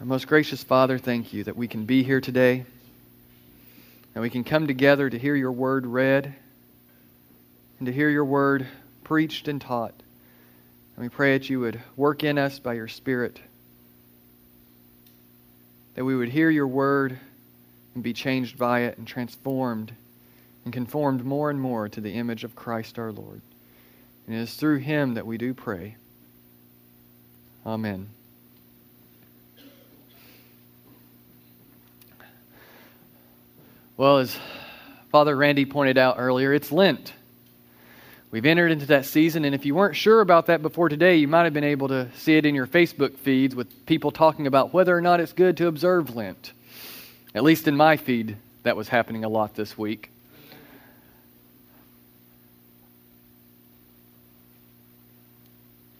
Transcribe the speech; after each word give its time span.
Our 0.00 0.06
most 0.06 0.28
gracious 0.28 0.62
Father, 0.62 0.96
thank 0.96 1.32
you 1.32 1.42
that 1.42 1.56
we 1.56 1.66
can 1.66 1.84
be 1.84 2.04
here 2.04 2.20
today 2.20 2.64
and 4.14 4.22
we 4.22 4.30
can 4.30 4.44
come 4.44 4.68
together 4.68 5.10
to 5.10 5.18
hear 5.18 5.34
your 5.34 5.50
word 5.50 5.86
read 5.86 6.36
and 7.80 7.86
to 7.86 7.92
hear 7.92 8.08
your 8.08 8.24
word 8.24 8.68
preached 9.02 9.48
and 9.48 9.60
taught. 9.60 9.94
And 10.94 11.02
we 11.02 11.08
pray 11.08 11.36
that 11.36 11.50
you 11.50 11.58
would 11.58 11.80
work 11.96 12.22
in 12.22 12.38
us 12.38 12.60
by 12.60 12.74
your 12.74 12.86
Spirit, 12.86 13.40
that 15.96 16.04
we 16.04 16.14
would 16.14 16.28
hear 16.28 16.48
your 16.48 16.68
word 16.68 17.18
and 17.96 18.04
be 18.04 18.12
changed 18.12 18.56
by 18.56 18.82
it 18.82 18.98
and 18.98 19.06
transformed 19.06 19.92
and 20.64 20.72
conformed 20.72 21.24
more 21.24 21.50
and 21.50 21.60
more 21.60 21.88
to 21.88 22.00
the 22.00 22.12
image 22.12 22.44
of 22.44 22.54
Christ 22.54 23.00
our 23.00 23.10
Lord. 23.10 23.40
And 24.28 24.36
it 24.36 24.42
is 24.42 24.54
through 24.54 24.78
him 24.78 25.14
that 25.14 25.26
we 25.26 25.38
do 25.38 25.54
pray. 25.54 25.96
Amen. 27.66 28.10
Well, 33.98 34.18
as 34.18 34.38
Father 35.10 35.34
Randy 35.34 35.64
pointed 35.64 35.98
out 35.98 36.20
earlier, 36.20 36.54
it's 36.54 36.70
Lent. 36.70 37.12
We've 38.30 38.46
entered 38.46 38.70
into 38.70 38.86
that 38.86 39.06
season, 39.06 39.44
and 39.44 39.56
if 39.56 39.66
you 39.66 39.74
weren't 39.74 39.96
sure 39.96 40.20
about 40.20 40.46
that 40.46 40.62
before 40.62 40.88
today, 40.88 41.16
you 41.16 41.26
might 41.26 41.42
have 41.42 41.52
been 41.52 41.64
able 41.64 41.88
to 41.88 42.08
see 42.14 42.36
it 42.36 42.46
in 42.46 42.54
your 42.54 42.68
Facebook 42.68 43.16
feeds 43.16 43.56
with 43.56 43.86
people 43.86 44.12
talking 44.12 44.46
about 44.46 44.72
whether 44.72 44.96
or 44.96 45.00
not 45.00 45.18
it's 45.18 45.32
good 45.32 45.56
to 45.56 45.66
observe 45.66 46.14
Lent. 46.14 46.52
At 47.34 47.42
least 47.42 47.66
in 47.66 47.76
my 47.76 47.96
feed, 47.96 48.36
that 48.62 48.76
was 48.76 48.86
happening 48.86 49.24
a 49.24 49.28
lot 49.28 49.56
this 49.56 49.76
week. 49.76 50.12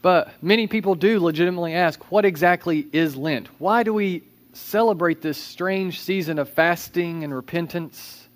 But 0.02 0.32
many 0.40 0.68
people 0.68 0.94
do 0.94 1.18
legitimately 1.18 1.74
ask, 1.74 2.12
what 2.12 2.24
exactly 2.24 2.86
is 2.92 3.16
Lent? 3.16 3.48
Why 3.58 3.82
do 3.82 3.92
we 3.92 4.22
celebrate 4.58 5.22
this 5.22 5.38
strange 5.38 6.00
season 6.00 6.38
of 6.38 6.48
fasting 6.48 7.24
and 7.24 7.34
repentance. 7.34 8.28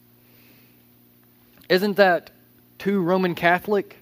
Isn't 1.68 1.96
that 1.96 2.30
too 2.78 3.00
Roman 3.00 3.34
Catholic? 3.34 3.96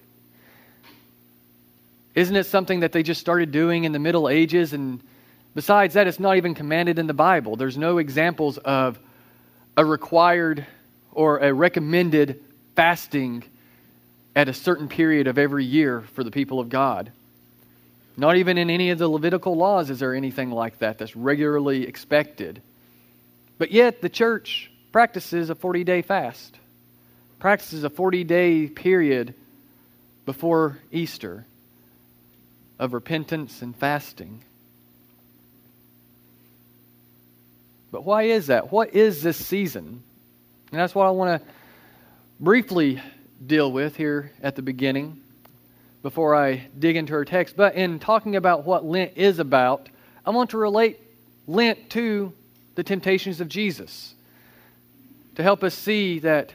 Isn't 2.15 2.35
it 2.35 2.45
something 2.45 2.81
that 2.81 2.91
they 2.91 3.03
just 3.03 3.21
started 3.21 3.51
doing 3.51 3.83
in 3.85 3.91
the 3.91 3.99
Middle 3.99 4.27
Ages? 4.27 4.73
And 4.73 5.01
besides 5.55 5.93
that, 5.93 6.07
it's 6.07 6.19
not 6.19 6.37
even 6.37 6.53
commanded 6.53 6.99
in 6.99 7.07
the 7.07 7.13
Bible. 7.13 7.55
There's 7.55 7.77
no 7.77 7.97
examples 7.97 8.57
of 8.57 8.99
a 9.77 9.85
required 9.85 10.65
or 11.11 11.39
a 11.39 11.53
recommended 11.53 12.43
fasting 12.75 13.43
at 14.35 14.49
a 14.49 14.53
certain 14.53 14.87
period 14.87 15.27
of 15.27 15.37
every 15.37 15.65
year 15.65 16.01
for 16.01 16.23
the 16.23 16.31
people 16.31 16.59
of 16.59 16.69
God. 16.69 17.11
Not 18.21 18.37
even 18.37 18.59
in 18.59 18.69
any 18.69 18.91
of 18.91 18.99
the 18.99 19.07
Levitical 19.07 19.55
laws 19.55 19.89
is 19.89 19.97
there 19.99 20.13
anything 20.13 20.51
like 20.51 20.77
that 20.77 20.99
that's 20.99 21.15
regularly 21.15 21.87
expected. 21.87 22.61
But 23.57 23.71
yet, 23.71 23.99
the 23.99 24.09
church 24.09 24.69
practices 24.91 25.49
a 25.49 25.55
40 25.55 25.83
day 25.83 26.03
fast, 26.03 26.55
practices 27.39 27.83
a 27.83 27.89
40 27.89 28.23
day 28.23 28.67
period 28.67 29.33
before 30.27 30.77
Easter 30.91 31.47
of 32.77 32.93
repentance 32.93 33.63
and 33.63 33.75
fasting. 33.75 34.43
But 37.91 38.05
why 38.05 38.25
is 38.25 38.47
that? 38.47 38.71
What 38.71 38.93
is 38.93 39.23
this 39.23 39.43
season? 39.43 40.03
And 40.71 40.79
that's 40.79 40.93
what 40.93 41.07
I 41.07 41.09
want 41.09 41.41
to 41.41 41.47
briefly 42.39 43.01
deal 43.43 43.71
with 43.71 43.95
here 43.95 44.31
at 44.43 44.55
the 44.55 44.61
beginning 44.61 45.19
before 46.01 46.35
I 46.35 46.67
dig 46.77 46.95
into 46.95 47.13
her 47.13 47.25
text. 47.25 47.55
But 47.55 47.75
in 47.75 47.99
talking 47.99 48.35
about 48.35 48.65
what 48.65 48.85
Lent 48.85 49.13
is 49.17 49.39
about, 49.39 49.89
I 50.25 50.31
want 50.31 50.51
to 50.51 50.57
relate 50.57 50.99
Lent 51.47 51.89
to 51.91 52.33
the 52.75 52.83
temptations 52.83 53.41
of 53.41 53.49
Jesus 53.49 54.13
to 55.35 55.43
help 55.43 55.63
us 55.63 55.73
see 55.75 56.19
that 56.19 56.53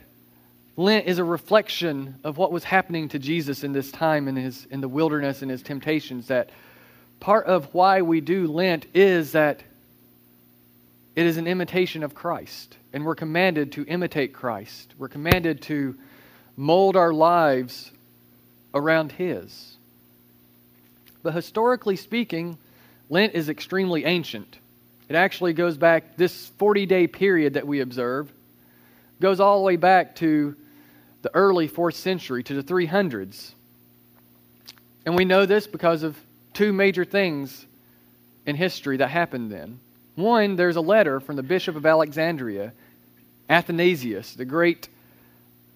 Lent 0.76 1.06
is 1.06 1.18
a 1.18 1.24
reflection 1.24 2.16
of 2.22 2.36
what 2.36 2.52
was 2.52 2.64
happening 2.64 3.08
to 3.10 3.18
Jesus 3.18 3.64
in 3.64 3.72
this 3.72 3.90
time 3.90 4.28
in, 4.28 4.36
his, 4.36 4.66
in 4.70 4.80
the 4.80 4.88
wilderness 4.88 5.42
and 5.42 5.50
his 5.50 5.62
temptations. 5.62 6.28
That 6.28 6.50
part 7.18 7.46
of 7.46 7.72
why 7.72 8.02
we 8.02 8.20
do 8.20 8.46
Lent 8.46 8.86
is 8.94 9.32
that 9.32 9.62
it 11.14 11.24
is 11.24 11.38
an 11.38 11.46
imitation 11.46 12.02
of 12.02 12.14
Christ. 12.14 12.76
And 12.92 13.04
we're 13.04 13.14
commanded 13.14 13.72
to 13.72 13.84
imitate 13.84 14.34
Christ. 14.34 14.94
We're 14.98 15.08
commanded 15.08 15.62
to 15.62 15.96
mold 16.56 16.96
our 16.96 17.12
lives 17.12 17.90
around 18.76 19.12
his. 19.12 19.76
But 21.22 21.34
historically 21.34 21.96
speaking, 21.96 22.58
Lent 23.08 23.34
is 23.34 23.48
extremely 23.48 24.04
ancient. 24.04 24.58
It 25.08 25.16
actually 25.16 25.52
goes 25.52 25.76
back, 25.76 26.16
this 26.16 26.46
40 26.58 26.86
day 26.86 27.06
period 27.06 27.54
that 27.54 27.66
we 27.66 27.80
observe 27.80 28.30
goes 29.20 29.40
all 29.40 29.58
the 29.58 29.64
way 29.64 29.76
back 29.76 30.16
to 30.16 30.54
the 31.22 31.34
early 31.34 31.68
4th 31.68 31.94
century, 31.94 32.42
to 32.44 32.54
the 32.54 32.62
300s. 32.62 33.52
And 35.04 35.16
we 35.16 35.24
know 35.24 35.46
this 35.46 35.66
because 35.66 36.02
of 36.02 36.16
two 36.52 36.72
major 36.72 37.04
things 37.04 37.64
in 38.44 38.56
history 38.56 38.98
that 38.98 39.08
happened 39.08 39.50
then. 39.50 39.80
One, 40.16 40.56
there's 40.56 40.76
a 40.76 40.80
letter 40.80 41.20
from 41.20 41.36
the 41.36 41.42
Bishop 41.42 41.76
of 41.76 41.86
Alexandria, 41.86 42.72
Athanasius, 43.48 44.34
the 44.34 44.44
great 44.44 44.88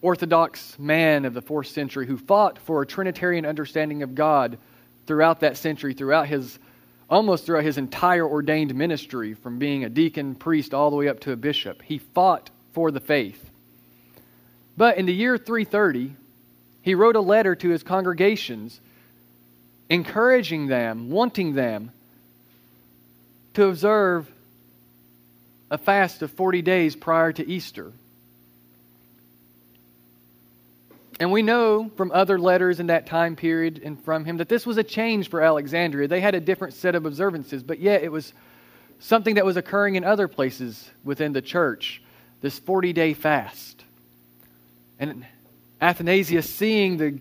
Orthodox 0.02 0.78
man 0.78 1.24
of 1.24 1.34
the 1.34 1.42
fourth 1.42 1.68
century 1.68 2.06
who 2.06 2.16
fought 2.16 2.58
for 2.58 2.82
a 2.82 2.86
Trinitarian 2.86 3.44
understanding 3.44 4.02
of 4.02 4.14
God 4.14 4.58
throughout 5.06 5.40
that 5.40 5.56
century, 5.56 5.94
throughout 5.94 6.26
his 6.26 6.58
almost 7.10 7.44
throughout 7.44 7.64
his 7.64 7.76
entire 7.76 8.24
ordained 8.24 8.72
ministry, 8.74 9.34
from 9.34 9.58
being 9.58 9.84
a 9.84 9.88
deacon, 9.88 10.36
priest, 10.36 10.72
all 10.72 10.90
the 10.90 10.96
way 10.96 11.08
up 11.08 11.18
to 11.20 11.32
a 11.32 11.36
bishop. 11.36 11.82
He 11.82 11.98
fought 11.98 12.50
for 12.72 12.92
the 12.92 13.00
faith. 13.00 13.50
But 14.76 14.96
in 14.96 15.06
the 15.06 15.12
year 15.12 15.36
330, 15.36 16.14
he 16.82 16.94
wrote 16.94 17.16
a 17.16 17.20
letter 17.20 17.56
to 17.56 17.68
his 17.68 17.82
congregations, 17.82 18.80
encouraging 19.88 20.68
them, 20.68 21.10
wanting 21.10 21.54
them 21.54 21.90
to 23.54 23.66
observe 23.66 24.30
a 25.70 25.78
fast 25.78 26.22
of 26.22 26.30
40 26.30 26.62
days 26.62 26.94
prior 26.94 27.32
to 27.32 27.46
Easter. 27.46 27.92
And 31.20 31.31
we 31.31 31.42
know 31.42 31.91
from 31.97 32.10
other 32.12 32.38
letters 32.38 32.81
in 32.81 32.86
that 32.86 33.06
time 33.06 33.36
period 33.36 33.82
and 33.84 34.03
from 34.03 34.25
him 34.25 34.38
that 34.38 34.48
this 34.48 34.64
was 34.64 34.78
a 34.78 34.82
change 34.82 35.28
for 35.28 35.42
Alexandria. 35.42 36.08
They 36.08 36.22
had 36.22 36.34
a 36.34 36.41
different 36.41 36.72
set 36.72 36.94
of 36.94 37.04
observances, 37.04 37.62
but 37.62 37.78
yet 37.78 38.03
it 38.03 38.10
was 38.10 38.32
something 39.00 39.34
that 39.34 39.44
was 39.44 39.59
occurring 39.59 39.97
in 39.97 40.04
other 40.04 40.28
places 40.28 40.88
within 41.04 41.34
the 41.34 41.42
church 41.42 42.03
this 42.41 42.59
40 42.59 42.94
day 42.94 43.12
fast. 43.12 43.84
And 44.98 45.26
Athanasius, 45.78 46.48
seeing 46.48 46.97
the 46.97 47.19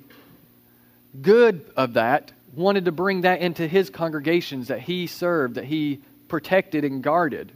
good 1.21 1.69
of 1.75 1.93
that, 1.93 2.31
wanted 2.55 2.85
to 2.85 2.93
bring 2.93 3.21
that 3.21 3.41
into 3.41 3.67
his 3.67 3.89
congregations 3.89 4.69
that 4.69 4.79
he 4.79 5.07
served, 5.07 5.55
that 5.55 5.65
he 5.65 5.99
protected 6.29 6.85
and 6.85 7.03
guarded. 7.03 7.51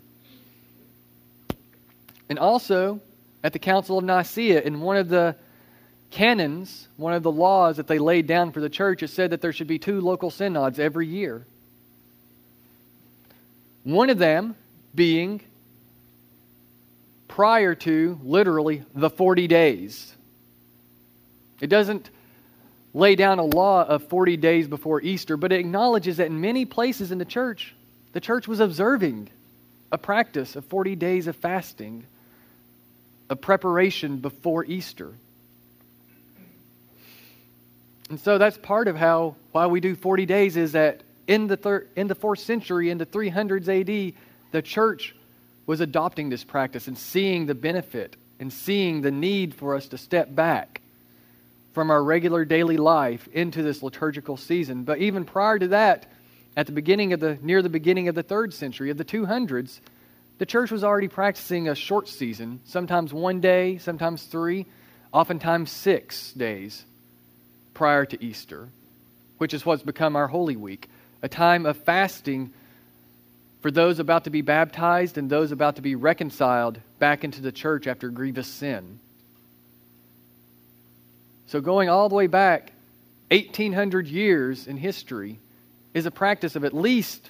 And 2.27 2.37
also, 2.37 2.99
at 3.43 3.53
the 3.53 3.59
Council 3.59 3.97
of 3.97 4.03
Nicaea, 4.03 4.61
in 4.61 4.81
one 4.81 4.97
of 4.97 5.07
the 5.07 5.35
canons, 6.13 6.87
one 6.95 7.13
of 7.13 7.23
the 7.23 7.31
laws 7.31 7.77
that 7.77 7.87
they 7.87 7.97
laid 7.97 8.27
down 8.27 8.51
for 8.51 8.61
the 8.61 8.69
church, 8.69 9.01
it 9.01 9.07
said 9.07 9.31
that 9.31 9.41
there 9.41 9.51
should 9.51 9.67
be 9.67 9.79
two 9.79 9.99
local 9.99 10.29
synods 10.29 10.77
every 10.77 11.07
year. 11.07 11.43
One 13.83 14.11
of 14.11 14.19
them 14.19 14.55
being 14.93 15.41
prior 17.27 17.73
to 17.73 18.19
literally 18.23 18.83
the 18.93 19.09
40 19.09 19.47
days. 19.47 20.13
It 21.59 21.67
doesn't 21.67 22.11
lay 22.93 23.15
down 23.15 23.39
a 23.39 23.43
law 23.43 23.83
of 23.83 24.07
40 24.07 24.37
days 24.37 24.67
before 24.67 25.01
Easter, 25.01 25.35
but 25.35 25.51
it 25.51 25.59
acknowledges 25.59 26.17
that 26.17 26.27
in 26.27 26.39
many 26.39 26.65
places 26.65 27.11
in 27.11 27.17
the 27.17 27.25
church, 27.25 27.73
the 28.11 28.21
church 28.21 28.47
was 28.47 28.59
observing 28.59 29.29
a 29.91 29.97
practice 29.97 30.55
of 30.55 30.63
40 30.65 30.95
days 30.95 31.25
of 31.25 31.35
fasting, 31.35 32.05
of 33.31 33.41
preparation 33.41 34.17
before 34.17 34.63
Easter. 34.63 35.11
And 38.09 38.19
so 38.19 38.37
that's 38.37 38.57
part 38.57 38.87
of 38.87 38.95
how 38.95 39.35
why 39.51 39.67
we 39.67 39.79
do 39.79 39.95
40 39.95 40.25
days 40.25 40.57
is 40.57 40.73
that 40.73 41.01
in 41.27 41.47
the 41.47 41.57
thir- 41.57 41.87
in 41.95 42.07
the 42.07 42.15
4th 42.15 42.39
century 42.39 42.89
in 42.89 42.97
the 42.97 43.05
300s 43.05 43.67
AD 43.67 44.13
the 44.51 44.61
church 44.61 45.15
was 45.65 45.79
adopting 45.79 46.29
this 46.29 46.43
practice 46.43 46.87
and 46.87 46.97
seeing 46.97 47.45
the 47.45 47.55
benefit 47.55 48.15
and 48.39 48.51
seeing 48.51 49.01
the 49.01 49.11
need 49.11 49.55
for 49.55 49.75
us 49.75 49.87
to 49.87 49.97
step 49.97 50.33
back 50.35 50.81
from 51.73 51.89
our 51.89 52.03
regular 52.03 52.45
daily 52.45 52.77
life 52.77 53.27
into 53.31 53.63
this 53.63 53.81
liturgical 53.81 54.37
season. 54.37 54.83
But 54.83 54.99
even 54.99 55.25
prior 55.25 55.57
to 55.57 55.69
that, 55.69 56.05
at 56.55 56.65
the 56.67 56.71
beginning 56.71 57.13
of 57.13 57.19
the 57.19 57.37
near 57.41 57.61
the 57.61 57.69
beginning 57.69 58.09
of 58.09 58.15
the 58.15 58.23
3rd 58.23 58.53
century 58.53 58.89
of 58.89 58.97
the 58.97 59.05
200s, 59.05 59.79
the 60.37 60.45
church 60.45 60.71
was 60.71 60.83
already 60.83 61.07
practicing 61.07 61.69
a 61.69 61.75
short 61.75 62.07
season, 62.09 62.59
sometimes 62.65 63.13
one 63.13 63.39
day, 63.39 63.77
sometimes 63.77 64.23
3, 64.23 64.65
oftentimes 65.13 65.71
6 65.71 66.33
days 66.33 66.83
prior 67.73 68.05
to 68.05 68.23
Easter, 68.23 68.69
which 69.37 69.53
is 69.53 69.65
what's 69.65 69.83
become 69.83 70.15
our 70.15 70.27
Holy 70.27 70.55
Week, 70.55 70.89
a 71.21 71.29
time 71.29 71.65
of 71.65 71.77
fasting 71.77 72.53
for 73.61 73.71
those 73.71 73.99
about 73.99 74.25
to 74.25 74.29
be 74.29 74.41
baptized 74.41 75.17
and 75.17 75.29
those 75.29 75.51
about 75.51 75.77
to 75.77 75.81
be 75.81 75.95
reconciled 75.95 76.79
back 76.99 77.23
into 77.23 77.41
the 77.41 77.51
church 77.51 77.87
after 77.87 78.09
grievous 78.09 78.47
sin. 78.47 78.99
So, 81.47 81.61
going 81.61 81.87
all 81.87 82.09
the 82.09 82.15
way 82.15 82.27
back 82.27 82.73
1,800 83.29 84.07
years 84.07 84.67
in 84.67 84.77
history 84.77 85.39
is 85.93 86.05
a 86.05 86.11
practice 86.11 86.55
of 86.55 86.65
at 86.65 86.73
least 86.73 87.29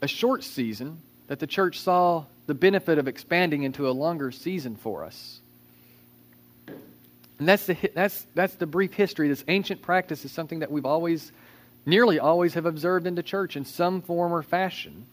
a 0.00 0.08
short 0.08 0.44
season 0.44 0.98
that 1.26 1.40
the 1.40 1.46
church 1.46 1.80
saw 1.80 2.24
the 2.46 2.54
benefit 2.54 2.98
of 2.98 3.08
expanding 3.08 3.62
into 3.62 3.88
a 3.88 3.92
longer 3.92 4.30
season 4.30 4.76
for 4.76 5.04
us. 5.04 5.40
And 7.42 7.48
that's 7.48 7.66
the, 7.66 7.76
that's, 7.92 8.24
that's 8.36 8.54
the 8.54 8.68
brief 8.68 8.92
history. 8.92 9.26
This 9.26 9.42
ancient 9.48 9.82
practice 9.82 10.24
is 10.24 10.30
something 10.30 10.60
that 10.60 10.70
we've 10.70 10.86
always, 10.86 11.32
nearly 11.84 12.20
always, 12.20 12.54
have 12.54 12.66
observed 12.66 13.04
in 13.04 13.16
the 13.16 13.22
church 13.24 13.56
in 13.56 13.64
some 13.64 14.00
form 14.00 14.32
or 14.32 14.44
fashion. 14.44 15.06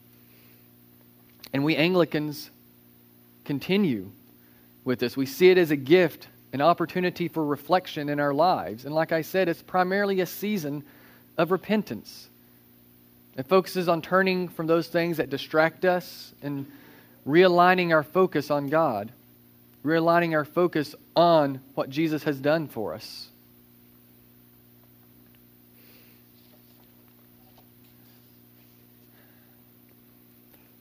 And 1.53 1.63
we 1.63 1.75
Anglicans 1.75 2.51
continue 3.45 4.11
with 4.85 4.99
this. 4.99 5.17
We 5.17 5.25
see 5.25 5.49
it 5.49 5.57
as 5.57 5.71
a 5.71 5.75
gift, 5.75 6.27
an 6.53 6.61
opportunity 6.61 7.29
for 7.29 7.43
reflection 7.43 8.09
in 8.09 8.19
our 8.19 8.31
lives. 8.31 8.85
And 8.85 8.93
like 8.93 9.11
I 9.11 9.23
said, 9.23 9.49
it's 9.49 9.63
primarily 9.63 10.21
a 10.21 10.27
season 10.27 10.83
of 11.35 11.49
repentance. 11.49 12.29
It 13.37 13.47
focuses 13.47 13.89
on 13.89 14.03
turning 14.03 14.49
from 14.49 14.67
those 14.67 14.87
things 14.87 15.17
that 15.17 15.31
distract 15.31 15.83
us 15.83 16.31
and 16.43 16.71
realigning 17.27 17.91
our 17.91 18.03
focus 18.03 18.51
on 18.51 18.67
God, 18.67 19.11
realigning 19.83 20.33
our 20.33 20.45
focus 20.45 20.95
on 21.15 21.61
what 21.75 21.89
Jesus 21.89 22.23
has 22.23 22.39
done 22.39 22.67
for 22.67 22.93
us. 22.93 23.29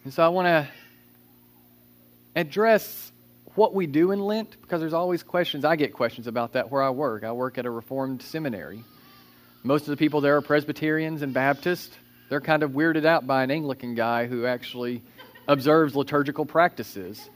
And 0.04 0.12
so 0.12 0.24
I 0.24 0.28
want 0.28 0.46
to 0.46 0.68
address 2.34 3.12
what 3.54 3.74
we 3.74 3.86
do 3.86 4.12
in 4.12 4.20
Lent 4.20 4.56
because 4.62 4.80
there's 4.80 4.94
always 4.94 5.22
questions. 5.22 5.64
I 5.64 5.76
get 5.76 5.92
questions 5.92 6.26
about 6.26 6.52
that 6.52 6.70
where 6.70 6.82
I 6.82 6.90
work. 6.90 7.24
I 7.24 7.32
work 7.32 7.58
at 7.58 7.66
a 7.66 7.70
Reformed 7.70 8.22
seminary. 8.22 8.82
Most 9.64 9.82
of 9.82 9.88
the 9.88 9.96
people 9.96 10.20
there 10.20 10.36
are 10.36 10.40
Presbyterians 10.40 11.22
and 11.22 11.34
Baptists. 11.34 11.94
They're 12.30 12.40
kind 12.40 12.62
of 12.62 12.70
weirded 12.70 13.04
out 13.04 13.26
by 13.26 13.42
an 13.42 13.50
Anglican 13.50 13.94
guy 13.94 14.26
who 14.26 14.46
actually 14.46 15.02
observes 15.46 15.96
liturgical 15.96 16.46
practices. 16.46 17.28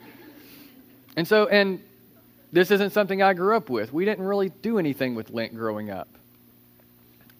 And 1.16 1.26
so, 1.26 1.46
and 1.46 1.82
this 2.52 2.70
isn't 2.70 2.90
something 2.90 3.22
I 3.22 3.34
grew 3.34 3.56
up 3.56 3.70
with. 3.70 3.92
We 3.92 4.04
didn't 4.04 4.24
really 4.24 4.50
do 4.50 4.78
anything 4.78 5.14
with 5.14 5.30
Lent 5.30 5.54
growing 5.54 5.90
up. 5.90 6.08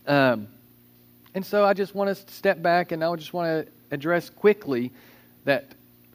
Um, 0.07 0.49
and 1.35 1.45
so 1.45 1.65
I 1.65 1.75
just 1.75 1.95
want 1.95 2.15
to 2.17 2.33
step 2.33 2.61
back 2.61 2.93
and 2.93 3.03
I 3.03 3.15
just 3.17 3.33
want 3.33 3.67
to 3.67 3.73
address 3.91 4.29
quickly 4.31 4.91
that 5.45 5.67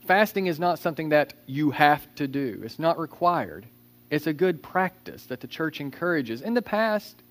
fasting 0.06 0.48
is 0.48 0.60
not 0.60 0.80
something 0.80 1.10
that 1.10 1.34
you 1.46 1.72
have 1.72 2.04
to 2.16 2.28
do, 2.28 2.62
it's 2.64 2.80
not 2.80 2.98
required. 3.00 3.66
It's 4.10 4.28
a 4.28 4.34
good 4.34 4.64
practice 4.64 5.26
that 5.26 5.42
the 5.42 5.48
church 5.48 5.82
encourages. 5.82 6.42
In 6.42 6.54
the 6.54 6.62
past, 6.62 7.22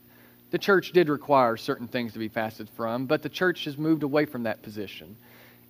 the 0.50 0.58
church 0.58 0.92
did 0.92 1.08
require 1.08 1.56
certain 1.56 1.88
things 1.88 2.12
to 2.12 2.18
be 2.18 2.28
fasted 2.28 2.68
from, 2.76 3.06
but 3.06 3.22
the 3.22 3.30
church 3.30 3.64
has 3.64 3.78
moved 3.78 4.02
away 4.02 4.26
from 4.26 4.42
that 4.42 4.62
position. 4.62 5.16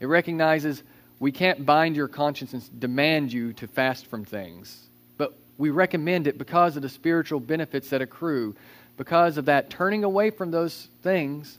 It 0.00 0.06
recognizes 0.06 0.82
we 1.19 1.33
can't 1.33 1.65
bind 1.65 1.97
your 1.97 2.09
conscience 2.09 2.53
and 2.53 2.81
demand 2.81 3.33
you 3.33 3.53
to 3.55 3.67
fast 3.67 4.07
from 4.07 4.25
things, 4.25 4.79
but 5.17 5.33
we 5.59 5.71
recommend 5.71 6.27
it 6.27 6.37
because 6.37 6.77
of 6.77 6.83
the 6.83 6.89
spiritual 6.89 7.41
benefits 7.41 7.91
that 7.91 8.03
accrue. 8.03 8.55
Because 8.97 9.39
of 9.39 9.47
that, 9.47 9.71
turning 9.71 10.05
away 10.05 10.31
from 10.31 10.51
those 10.51 10.89
things 11.03 11.59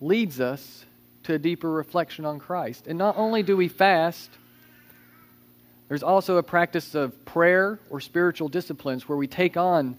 leads 0.00 0.40
us 0.40 0.84
to 1.24 1.34
a 1.34 1.38
deeper 1.38 1.70
reflection 1.70 2.24
on 2.24 2.38
Christ. 2.38 2.86
And 2.86 2.98
not 2.98 3.16
only 3.16 3.42
do 3.42 3.56
we 3.56 3.68
fast, 3.68 4.30
there's 5.88 6.02
also 6.02 6.36
a 6.36 6.42
practice 6.42 6.94
of 6.94 7.24
prayer 7.24 7.78
or 7.90 8.00
spiritual 8.00 8.48
disciplines 8.48 9.08
where 9.08 9.18
we 9.18 9.26
take 9.26 9.56
on 9.56 9.96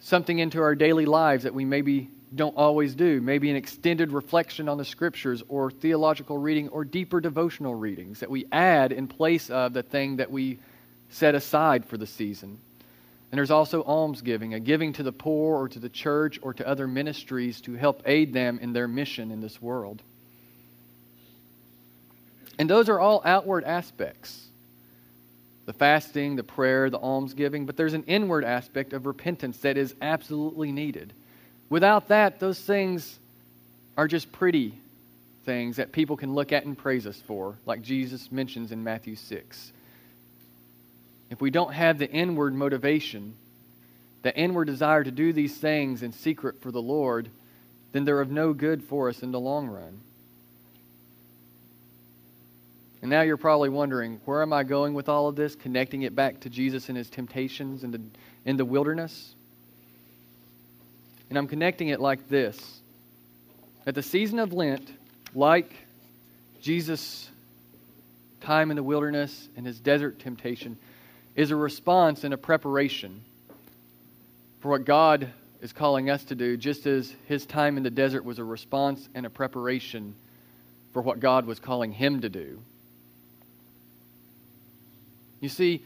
something 0.00 0.38
into 0.38 0.60
our 0.60 0.74
daily 0.74 1.06
lives 1.06 1.44
that 1.44 1.54
we 1.54 1.64
maybe 1.64 2.10
don't 2.34 2.56
always 2.56 2.94
do. 2.94 3.20
Maybe 3.20 3.50
an 3.50 3.56
extended 3.56 4.10
reflection 4.10 4.68
on 4.68 4.78
the 4.78 4.84
scriptures 4.84 5.42
or 5.48 5.70
theological 5.70 6.38
reading 6.38 6.68
or 6.68 6.84
deeper 6.84 7.20
devotional 7.20 7.74
readings 7.74 8.20
that 8.20 8.30
we 8.30 8.46
add 8.50 8.92
in 8.92 9.06
place 9.06 9.50
of 9.50 9.72
the 9.72 9.82
thing 9.82 10.16
that 10.16 10.30
we 10.30 10.58
set 11.10 11.34
aside 11.34 11.84
for 11.84 11.96
the 11.96 12.06
season. 12.06 12.58
And 13.30 13.38
there's 13.38 13.50
also 13.50 13.82
almsgiving, 13.82 14.54
a 14.54 14.60
giving 14.60 14.92
to 14.94 15.02
the 15.02 15.12
poor 15.12 15.56
or 15.56 15.68
to 15.70 15.78
the 15.78 15.88
church 15.88 16.38
or 16.42 16.54
to 16.54 16.66
other 16.66 16.86
ministries 16.86 17.60
to 17.62 17.74
help 17.74 18.02
aid 18.06 18.32
them 18.32 18.58
in 18.60 18.72
their 18.72 18.88
mission 18.88 19.30
in 19.30 19.40
this 19.40 19.60
world. 19.60 20.02
And 22.58 22.70
those 22.70 22.88
are 22.88 23.00
all 23.00 23.22
outward 23.24 23.64
aspects 23.64 24.40
the 25.66 25.72
fasting, 25.72 26.36
the 26.36 26.44
prayer, 26.44 26.90
the 26.90 26.98
almsgiving, 26.98 27.64
but 27.64 27.74
there's 27.74 27.94
an 27.94 28.04
inward 28.04 28.44
aspect 28.44 28.92
of 28.92 29.06
repentance 29.06 29.56
that 29.58 29.78
is 29.78 29.94
absolutely 30.02 30.70
needed. 30.70 31.12
Without 31.74 32.06
that, 32.06 32.38
those 32.38 32.60
things 32.60 33.18
are 33.96 34.06
just 34.06 34.30
pretty 34.30 34.78
things 35.44 35.74
that 35.74 35.90
people 35.90 36.16
can 36.16 36.32
look 36.32 36.52
at 36.52 36.64
and 36.64 36.78
praise 36.78 37.04
us 37.04 37.20
for, 37.26 37.58
like 37.66 37.82
Jesus 37.82 38.30
mentions 38.30 38.70
in 38.70 38.84
Matthew 38.84 39.16
6. 39.16 39.72
If 41.30 41.40
we 41.40 41.50
don't 41.50 41.72
have 41.72 41.98
the 41.98 42.08
inward 42.08 42.54
motivation, 42.54 43.34
the 44.22 44.32
inward 44.36 44.66
desire 44.66 45.02
to 45.02 45.10
do 45.10 45.32
these 45.32 45.56
things 45.56 46.04
in 46.04 46.12
secret 46.12 46.60
for 46.60 46.70
the 46.70 46.80
Lord, 46.80 47.28
then 47.90 48.04
they're 48.04 48.20
of 48.20 48.30
no 48.30 48.52
good 48.52 48.84
for 48.84 49.08
us 49.08 49.24
in 49.24 49.32
the 49.32 49.40
long 49.40 49.66
run. 49.66 49.98
And 53.02 53.10
now 53.10 53.22
you're 53.22 53.36
probably 53.36 53.70
wondering, 53.70 54.20
where 54.26 54.42
am 54.42 54.52
I 54.52 54.62
going 54.62 54.94
with 54.94 55.08
all 55.08 55.26
of 55.26 55.34
this? 55.34 55.56
Connecting 55.56 56.02
it 56.02 56.14
back 56.14 56.38
to 56.42 56.48
Jesus 56.48 56.88
and 56.88 56.96
his 56.96 57.10
temptations 57.10 57.82
in 57.82 57.90
the, 57.90 58.00
in 58.44 58.58
the 58.58 58.64
wilderness? 58.64 59.34
And 61.34 61.38
I'm 61.40 61.48
connecting 61.48 61.88
it 61.88 61.98
like 61.98 62.28
this. 62.28 62.80
At 63.88 63.96
the 63.96 64.04
season 64.04 64.38
of 64.38 64.52
Lent, 64.52 64.88
like 65.34 65.68
Jesus' 66.62 67.28
time 68.40 68.70
in 68.70 68.76
the 68.76 68.84
wilderness 68.84 69.48
and 69.56 69.66
his 69.66 69.80
desert 69.80 70.20
temptation, 70.20 70.78
is 71.34 71.50
a 71.50 71.56
response 71.56 72.22
and 72.22 72.32
a 72.32 72.36
preparation 72.36 73.20
for 74.60 74.68
what 74.68 74.84
God 74.84 75.28
is 75.60 75.72
calling 75.72 76.08
us 76.08 76.22
to 76.26 76.36
do, 76.36 76.56
just 76.56 76.86
as 76.86 77.12
his 77.26 77.44
time 77.44 77.78
in 77.78 77.82
the 77.82 77.90
desert 77.90 78.24
was 78.24 78.38
a 78.38 78.44
response 78.44 79.08
and 79.12 79.26
a 79.26 79.30
preparation 79.30 80.14
for 80.92 81.02
what 81.02 81.18
God 81.18 81.46
was 81.46 81.58
calling 81.58 81.90
him 81.90 82.20
to 82.20 82.28
do. 82.28 82.60
You 85.40 85.48
see, 85.48 85.82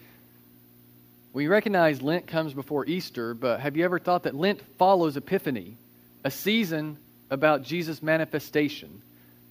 we 1.32 1.46
recognize 1.46 2.00
Lent 2.00 2.26
comes 2.26 2.54
before 2.54 2.86
Easter, 2.86 3.34
but 3.34 3.60
have 3.60 3.76
you 3.76 3.84
ever 3.84 3.98
thought 3.98 4.22
that 4.22 4.34
Lent 4.34 4.62
follows 4.78 5.16
Epiphany, 5.16 5.76
a 6.24 6.30
season 6.30 6.98
about 7.30 7.62
Jesus' 7.62 8.02
manifestation 8.02 9.02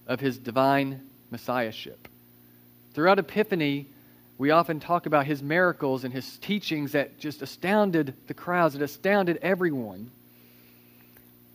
of 0.06 0.20
his 0.20 0.38
divine 0.38 1.08
messiahship? 1.30 2.08
Throughout 2.94 3.18
Epiphany, 3.18 3.86
we 4.38 4.50
often 4.50 4.80
talk 4.80 5.06
about 5.06 5.26
his 5.26 5.42
miracles 5.42 6.04
and 6.04 6.12
his 6.12 6.38
teachings 6.38 6.92
that 6.92 7.18
just 7.18 7.42
astounded 7.42 8.14
the 8.26 8.34
crowds, 8.34 8.74
it 8.74 8.82
astounded 8.82 9.38
everyone. 9.42 10.10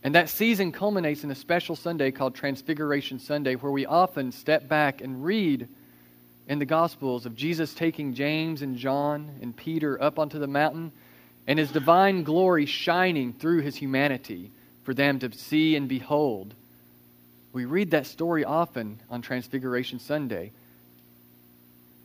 And 0.02 0.14
that 0.14 0.28
season 0.28 0.72
culminates 0.72 1.24
in 1.24 1.30
a 1.30 1.34
special 1.34 1.76
Sunday 1.76 2.10
called 2.10 2.34
Transfiguration 2.34 3.18
Sunday, 3.18 3.56
where 3.56 3.72
we 3.72 3.86
often 3.86 4.32
step 4.32 4.68
back 4.68 5.00
and 5.00 5.24
read 5.24 5.68
in 6.46 6.58
the 6.58 6.66
Gospels 6.66 7.26
of 7.26 7.36
Jesus 7.36 7.72
taking 7.72 8.14
James 8.14 8.62
and 8.62 8.76
John 8.76 9.38
and 9.40 9.56
Peter 9.56 10.00
up 10.02 10.18
onto 10.18 10.38
the 10.38 10.46
mountain 10.46 10.92
and 11.46 11.58
his 11.58 11.70
divine 11.70 12.22
glory 12.22 12.66
shining 12.66 13.32
through 13.32 13.60
his 13.62 13.76
humanity 13.76 14.50
for 14.84 14.94
them 14.94 15.18
to 15.20 15.32
see 15.32 15.76
and 15.76 15.88
behold. 15.88 16.54
We 17.52 17.64
read 17.64 17.92
that 17.92 18.06
story 18.06 18.44
often 18.44 19.00
on 19.10 19.22
Transfiguration 19.22 20.00
Sunday. 20.00 20.52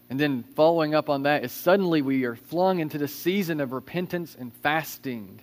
And 0.10 0.19
then 0.19 0.43
following 0.55 0.96
up 0.96 1.10
on 1.10 1.24
that 1.24 1.43
is 1.43 1.51
suddenly 1.51 2.01
we 2.01 2.24
are 2.25 2.36
flung 2.36 2.79
into 2.79 2.98
the 2.98 3.08
season 3.08 3.60
of 3.60 3.72
repentance 3.72 4.36
and 4.39 4.53
fasting. 4.63 5.41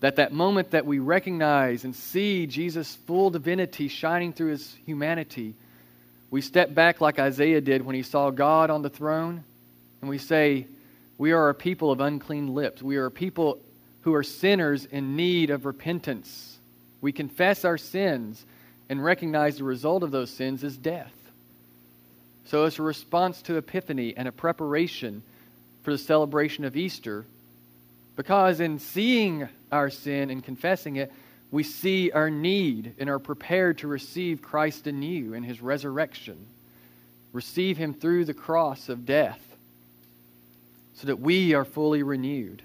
That 0.00 0.16
that 0.16 0.32
moment 0.32 0.70
that 0.70 0.86
we 0.86 0.98
recognize 0.98 1.84
and 1.84 1.94
see 1.94 2.46
Jesus' 2.46 2.94
full 3.06 3.30
divinity 3.30 3.88
shining 3.88 4.32
through 4.32 4.50
his 4.50 4.76
humanity 4.86 5.54
we 6.30 6.40
step 6.40 6.74
back 6.74 7.00
like 7.00 7.18
Isaiah 7.18 7.60
did 7.60 7.84
when 7.84 7.94
he 7.94 8.02
saw 8.02 8.30
God 8.30 8.70
on 8.70 8.82
the 8.82 8.90
throne, 8.90 9.44
and 10.00 10.10
we 10.10 10.18
say, 10.18 10.66
We 11.16 11.32
are 11.32 11.48
a 11.48 11.54
people 11.54 11.90
of 11.90 12.00
unclean 12.00 12.54
lips. 12.54 12.82
We 12.82 12.96
are 12.96 13.06
a 13.06 13.10
people 13.10 13.58
who 14.02 14.14
are 14.14 14.22
sinners 14.22 14.84
in 14.84 15.16
need 15.16 15.50
of 15.50 15.64
repentance. 15.64 16.58
We 17.00 17.12
confess 17.12 17.64
our 17.64 17.78
sins 17.78 18.44
and 18.88 19.02
recognize 19.02 19.58
the 19.58 19.64
result 19.64 20.02
of 20.02 20.10
those 20.10 20.30
sins 20.30 20.64
is 20.64 20.76
death. 20.76 21.14
So 22.46 22.64
it's 22.64 22.78
a 22.78 22.82
response 22.82 23.42
to 23.42 23.56
Epiphany 23.56 24.14
and 24.16 24.26
a 24.26 24.32
preparation 24.32 25.22
for 25.82 25.92
the 25.92 25.98
celebration 25.98 26.64
of 26.64 26.76
Easter. 26.76 27.24
Because 28.16 28.60
in 28.60 28.78
seeing 28.78 29.48
our 29.70 29.90
sin 29.90 30.30
and 30.30 30.42
confessing 30.42 30.96
it, 30.96 31.12
we 31.50 31.62
see 31.62 32.10
our 32.10 32.30
need 32.30 32.94
and 32.98 33.08
are 33.08 33.18
prepared 33.18 33.78
to 33.78 33.88
receive 33.88 34.42
Christ 34.42 34.86
anew 34.86 35.34
in 35.34 35.42
his 35.42 35.62
resurrection. 35.62 36.46
receive 37.32 37.76
him 37.76 37.94
through 37.94 38.24
the 38.24 38.34
cross 38.34 38.88
of 38.88 39.04
death 39.04 39.40
so 40.94 41.06
that 41.06 41.20
we 41.20 41.54
are 41.54 41.64
fully 41.64 42.02
renewed. 42.02 42.62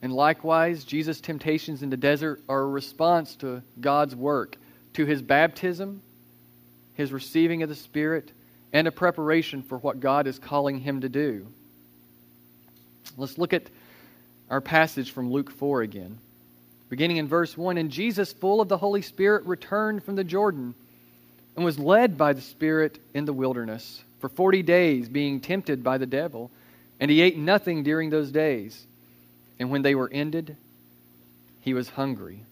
And 0.00 0.12
likewise, 0.12 0.84
Jesus' 0.84 1.20
temptations 1.20 1.82
in 1.82 1.90
the 1.90 1.96
desert 1.96 2.40
are 2.48 2.60
a 2.60 2.68
response 2.68 3.36
to 3.36 3.62
God's 3.80 4.14
work, 4.14 4.56
to 4.94 5.04
his 5.04 5.22
baptism, 5.22 6.02
his 6.94 7.12
receiving 7.12 7.62
of 7.62 7.68
the 7.68 7.74
Spirit, 7.74 8.32
and 8.72 8.86
a 8.86 8.92
preparation 8.92 9.62
for 9.62 9.78
what 9.78 10.00
God 10.00 10.26
is 10.26 10.38
calling 10.38 10.80
him 10.80 11.00
to 11.00 11.08
do. 11.08 11.46
Let's 13.16 13.38
look 13.38 13.52
at 13.52 13.68
our 14.50 14.60
passage 14.60 15.10
from 15.10 15.30
Luke 15.30 15.50
4 15.50 15.82
again. 15.82 16.18
Beginning 16.88 17.18
in 17.18 17.28
verse 17.28 17.56
1 17.56 17.78
And 17.78 17.90
Jesus, 17.90 18.32
full 18.32 18.60
of 18.60 18.68
the 18.68 18.78
Holy 18.78 19.02
Spirit, 19.02 19.44
returned 19.46 20.02
from 20.04 20.16
the 20.16 20.24
Jordan 20.24 20.74
and 21.56 21.64
was 21.64 21.78
led 21.78 22.16
by 22.16 22.32
the 22.32 22.40
Spirit 22.40 22.98
in 23.14 23.24
the 23.24 23.32
wilderness 23.32 24.02
for 24.20 24.28
40 24.28 24.62
days, 24.62 25.08
being 25.08 25.40
tempted 25.40 25.84
by 25.84 25.98
the 25.98 26.06
devil. 26.06 26.50
And 27.00 27.10
he 27.10 27.20
ate 27.20 27.36
nothing 27.36 27.82
during 27.82 28.10
those 28.10 28.30
days. 28.30 28.86
And 29.58 29.70
when 29.70 29.82
they 29.82 29.94
were 29.94 30.10
ended, 30.12 30.56
he 31.60 31.74
was 31.74 31.88
hungry. 31.88 32.44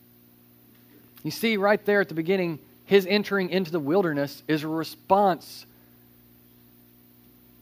You 1.23 1.31
see, 1.31 1.57
right 1.57 1.85
there 1.85 2.01
at 2.01 2.09
the 2.09 2.15
beginning, 2.15 2.59
his 2.85 3.07
entering 3.07 3.51
into 3.51 3.71
the 3.71 3.81
wilderness 3.81 4.43
is 4.47 4.63
a 4.63 4.69
response 4.69 5.67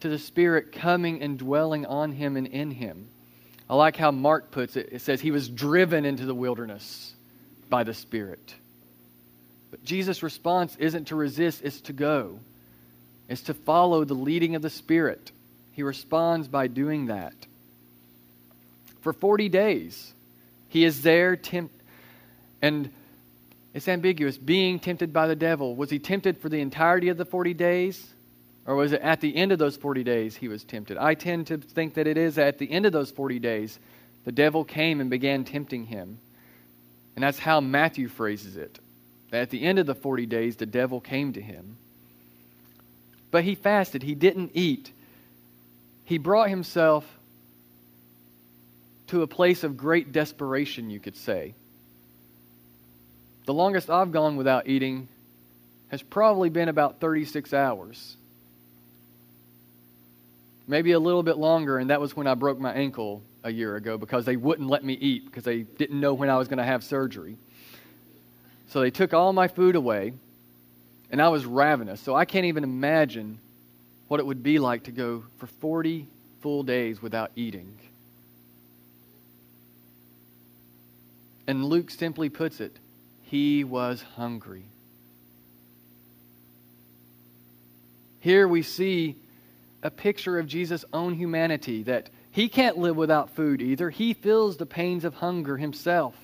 to 0.00 0.08
the 0.08 0.18
Spirit 0.18 0.72
coming 0.72 1.22
and 1.22 1.38
dwelling 1.38 1.86
on 1.86 2.12
him 2.12 2.36
and 2.36 2.46
in 2.46 2.70
him. 2.70 3.08
I 3.68 3.76
like 3.76 3.96
how 3.96 4.10
Mark 4.10 4.50
puts 4.50 4.76
it. 4.76 4.90
It 4.92 5.00
says 5.00 5.20
he 5.20 5.30
was 5.30 5.48
driven 5.48 6.04
into 6.04 6.26
the 6.26 6.34
wilderness 6.34 7.14
by 7.70 7.84
the 7.84 7.94
Spirit. 7.94 8.54
But 9.70 9.84
Jesus' 9.84 10.22
response 10.22 10.76
isn't 10.78 11.06
to 11.08 11.16
resist, 11.16 11.62
it's 11.64 11.80
to 11.82 11.92
go. 11.92 12.38
It's 13.28 13.42
to 13.42 13.54
follow 13.54 14.04
the 14.04 14.14
leading 14.14 14.54
of 14.54 14.62
the 14.62 14.70
Spirit. 14.70 15.32
He 15.72 15.82
responds 15.82 16.46
by 16.46 16.66
doing 16.66 17.06
that. 17.06 17.34
For 19.00 19.12
40 19.12 19.48
days, 19.48 20.12
he 20.68 20.84
is 20.84 21.02
there, 21.02 21.36
temp- 21.36 21.72
and 22.62 22.90
it's 23.72 23.88
ambiguous, 23.88 24.38
being 24.38 24.78
tempted 24.78 25.12
by 25.12 25.26
the 25.26 25.36
devil. 25.36 25.74
Was 25.74 25.90
he 25.90 25.98
tempted 25.98 26.38
for 26.38 26.48
the 26.48 26.60
entirety 26.60 27.08
of 27.08 27.16
the 27.16 27.24
40 27.24 27.54
days? 27.54 28.14
Or 28.66 28.76
was 28.76 28.92
it 28.92 29.02
at 29.02 29.20
the 29.20 29.36
end 29.36 29.52
of 29.52 29.58
those 29.58 29.76
40 29.76 30.04
days 30.04 30.36
he 30.36 30.48
was 30.48 30.64
tempted? 30.64 30.96
I 30.96 31.14
tend 31.14 31.48
to 31.48 31.58
think 31.58 31.94
that 31.94 32.06
it 32.06 32.16
is 32.16 32.38
at 32.38 32.58
the 32.58 32.70
end 32.70 32.86
of 32.86 32.92
those 32.92 33.10
40 33.10 33.38
days 33.38 33.78
the 34.24 34.32
devil 34.32 34.64
came 34.64 35.00
and 35.00 35.10
began 35.10 35.44
tempting 35.44 35.84
him. 35.84 36.18
And 37.14 37.22
that's 37.22 37.38
how 37.38 37.60
Matthew 37.60 38.08
phrases 38.08 38.56
it. 38.56 38.78
That 39.30 39.42
at 39.42 39.50
the 39.50 39.62
end 39.62 39.78
of 39.78 39.86
the 39.86 39.94
40 39.94 40.26
days 40.26 40.56
the 40.56 40.66
devil 40.66 41.00
came 41.00 41.34
to 41.34 41.42
him. 41.42 41.76
But 43.30 43.44
he 43.44 43.54
fasted, 43.54 44.02
he 44.02 44.14
didn't 44.14 44.52
eat. 44.54 44.90
He 46.04 46.18
brought 46.18 46.48
himself 46.48 47.04
to 49.08 49.22
a 49.22 49.26
place 49.26 49.62
of 49.62 49.76
great 49.76 50.12
desperation, 50.12 50.88
you 50.88 51.00
could 51.00 51.16
say. 51.16 51.54
The 53.44 53.52
longest 53.52 53.90
I've 53.90 54.12
gone 54.12 54.36
without 54.36 54.68
eating 54.68 55.08
has 55.88 56.00
probably 56.00 56.48
been 56.48 56.70
about 56.70 57.00
36 57.00 57.52
hours 57.52 58.16
maybe 60.66 60.92
a 60.92 60.98
little 60.98 61.22
bit 61.22 61.36
longer, 61.36 61.78
and 61.78 61.90
that 61.90 62.00
was 62.00 62.16
when 62.16 62.26
I 62.26 62.34
broke 62.34 62.58
my 62.58 62.72
ankle 62.72 63.22
a 63.42 63.52
year 63.52 63.76
ago 63.76 63.98
because 63.98 64.24
they 64.24 64.36
wouldn't 64.36 64.68
let 64.68 64.84
me 64.84 64.94
eat 64.94 65.26
because 65.26 65.44
they 65.44 65.62
didn't 65.62 66.00
know 66.00 66.14
when 66.14 66.30
I 66.30 66.36
was 66.36 66.48
going 66.48 66.58
to 66.58 66.64
have 66.64 66.82
surgery. 66.82 67.36
So 68.68 68.80
they 68.80 68.90
took 68.90 69.14
all 69.14 69.32
my 69.32 69.48
food 69.48 69.76
away, 69.76 70.12
and 71.10 71.20
I 71.20 71.28
was 71.28 71.46
ravenous. 71.46 72.00
So 72.00 72.14
I 72.14 72.24
can't 72.24 72.46
even 72.46 72.64
imagine 72.64 73.38
what 74.08 74.20
it 74.20 74.26
would 74.26 74.42
be 74.42 74.58
like 74.58 74.84
to 74.84 74.90
go 74.90 75.24
for 75.38 75.46
40 75.46 76.06
full 76.40 76.62
days 76.62 77.00
without 77.00 77.30
eating. 77.36 77.78
And 81.46 81.64
Luke 81.64 81.90
simply 81.90 82.28
puts 82.30 82.60
it 82.60 82.76
he 83.34 83.64
was 83.64 84.00
hungry. 84.16 84.62
Here 88.20 88.46
we 88.46 88.62
see 88.62 89.16
a 89.84 89.90
picture 89.90 90.38
of 90.38 90.48
Jesus' 90.48 90.84
own 90.92 91.14
humanity 91.14 91.82
that 91.84 92.08
he 92.32 92.48
can't 92.48 92.78
live 92.78 92.96
without 92.96 93.30
food 93.30 93.62
either. 93.62 93.90
He 93.90 94.14
feels 94.14 94.56
the 94.56 94.66
pains 94.66 95.04
of 95.04 95.14
hunger 95.14 95.58
himself. 95.58 96.16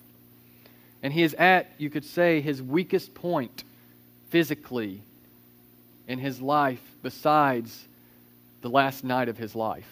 And 1.02 1.12
he 1.12 1.22
is 1.22 1.34
at, 1.34 1.70
you 1.78 1.90
could 1.90 2.04
say, 2.04 2.40
his 2.40 2.60
weakest 2.60 3.14
point 3.14 3.62
physically 4.30 5.02
in 6.08 6.18
his 6.18 6.40
life 6.40 6.82
besides 7.02 7.86
the 8.62 8.70
last 8.70 9.04
night 9.04 9.28
of 9.28 9.38
his 9.38 9.54
life 9.54 9.88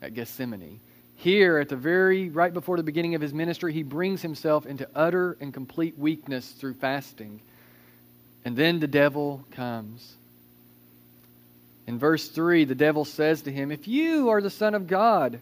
at 0.00 0.14
Gethsemane. 0.14 0.80
Here, 1.16 1.58
at 1.58 1.68
the 1.68 1.76
very 1.76 2.30
right 2.30 2.52
before 2.52 2.76
the 2.76 2.82
beginning 2.82 3.14
of 3.14 3.20
his 3.20 3.32
ministry, 3.32 3.72
he 3.72 3.84
brings 3.84 4.22
himself 4.22 4.66
into 4.66 4.88
utter 4.94 5.36
and 5.40 5.54
complete 5.54 5.96
weakness 5.96 6.50
through 6.50 6.74
fasting. 6.74 7.40
And 8.44 8.56
then 8.56 8.80
the 8.80 8.88
devil 8.88 9.44
comes. 9.52 10.16
In 11.86 11.98
verse 11.98 12.28
3, 12.28 12.64
the 12.64 12.74
devil 12.74 13.04
says 13.04 13.42
to 13.42 13.52
him, 13.52 13.72
If 13.72 13.88
you 13.88 14.28
are 14.28 14.40
the 14.40 14.50
Son 14.50 14.74
of 14.74 14.86
God, 14.86 15.40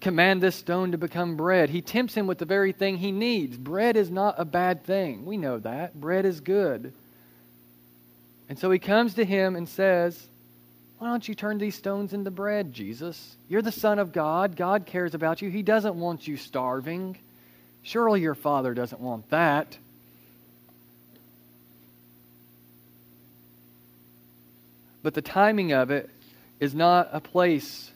command 0.00 0.42
this 0.42 0.54
stone 0.54 0.92
to 0.92 0.98
become 0.98 1.36
bread. 1.36 1.70
He 1.70 1.80
tempts 1.80 2.14
him 2.14 2.26
with 2.26 2.38
the 2.38 2.44
very 2.44 2.72
thing 2.72 2.98
he 2.98 3.10
needs. 3.10 3.56
Bread 3.56 3.96
is 3.96 4.10
not 4.10 4.36
a 4.38 4.44
bad 4.44 4.84
thing. 4.84 5.24
We 5.24 5.36
know 5.36 5.58
that. 5.58 5.98
Bread 5.98 6.24
is 6.24 6.40
good. 6.40 6.92
And 8.48 8.58
so 8.58 8.70
he 8.70 8.78
comes 8.78 9.14
to 9.14 9.24
him 9.24 9.56
and 9.56 9.68
says, 9.68 10.28
Why 10.98 11.08
don't 11.08 11.26
you 11.26 11.34
turn 11.34 11.58
these 11.58 11.74
stones 11.74 12.12
into 12.12 12.30
bread, 12.30 12.72
Jesus? 12.72 13.36
You're 13.48 13.62
the 13.62 13.72
Son 13.72 13.98
of 13.98 14.12
God. 14.12 14.56
God 14.56 14.86
cares 14.86 15.14
about 15.14 15.42
you. 15.42 15.48
He 15.48 15.62
doesn't 15.62 15.96
want 15.96 16.28
you 16.28 16.36
starving. 16.36 17.16
Surely 17.82 18.20
your 18.20 18.34
Father 18.34 18.74
doesn't 18.74 19.00
want 19.00 19.30
that. 19.30 19.78
But 25.04 25.12
the 25.12 25.22
timing 25.22 25.72
of 25.72 25.90
it 25.90 26.08
is 26.58 26.74
not 26.74 27.10
a 27.12 27.20
place 27.20 27.92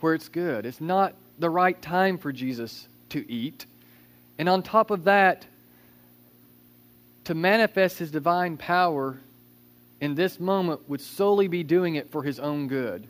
where 0.00 0.12
it's 0.12 0.28
good. 0.28 0.66
It's 0.66 0.80
not 0.80 1.14
the 1.38 1.48
right 1.48 1.80
time 1.80 2.18
for 2.18 2.32
Jesus 2.32 2.86
to 3.08 3.32
eat. 3.32 3.64
And 4.38 4.46
on 4.46 4.62
top 4.62 4.90
of 4.90 5.04
that, 5.04 5.46
to 7.24 7.34
manifest 7.34 7.98
his 7.98 8.10
divine 8.10 8.58
power 8.58 9.18
in 10.02 10.14
this 10.14 10.38
moment 10.38 10.86
would 10.86 11.00
solely 11.00 11.48
be 11.48 11.62
doing 11.62 11.94
it 11.94 12.10
for 12.10 12.22
his 12.22 12.38
own 12.38 12.68
good. 12.68 13.08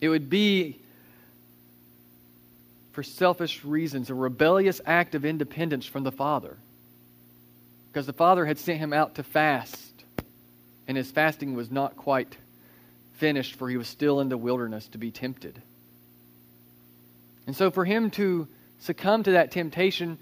It 0.00 0.08
would 0.08 0.28
be, 0.28 0.76
for 2.90 3.04
selfish 3.04 3.64
reasons, 3.64 4.10
a 4.10 4.14
rebellious 4.14 4.80
act 4.84 5.14
of 5.14 5.24
independence 5.24 5.86
from 5.86 6.02
the 6.02 6.12
Father. 6.12 6.56
Because 7.92 8.06
the 8.06 8.12
Father 8.12 8.44
had 8.44 8.58
sent 8.58 8.80
him 8.80 8.92
out 8.92 9.14
to 9.16 9.22
fast 9.22 9.89
and 10.90 10.96
his 10.96 11.08
fasting 11.08 11.54
was 11.54 11.70
not 11.70 11.96
quite 11.96 12.36
finished, 13.12 13.54
for 13.54 13.70
he 13.70 13.76
was 13.76 13.86
still 13.86 14.18
in 14.18 14.28
the 14.28 14.36
wilderness 14.36 14.88
to 14.88 14.98
be 14.98 15.12
tempted. 15.12 15.62
And 17.46 17.54
so, 17.54 17.70
for 17.70 17.84
him 17.84 18.10
to 18.10 18.48
succumb 18.80 19.22
to 19.22 19.30
that 19.30 19.52
temptation, 19.52 20.18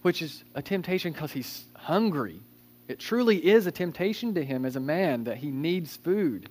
which 0.00 0.22
is 0.22 0.42
a 0.54 0.62
temptation 0.62 1.12
because 1.12 1.30
he's 1.30 1.62
hungry, 1.74 2.40
it 2.88 2.98
truly 2.98 3.36
is 3.36 3.66
a 3.66 3.70
temptation 3.70 4.32
to 4.36 4.42
him 4.42 4.64
as 4.64 4.76
a 4.76 4.80
man 4.80 5.24
that 5.24 5.36
he 5.36 5.50
needs 5.50 5.94
food. 5.94 6.48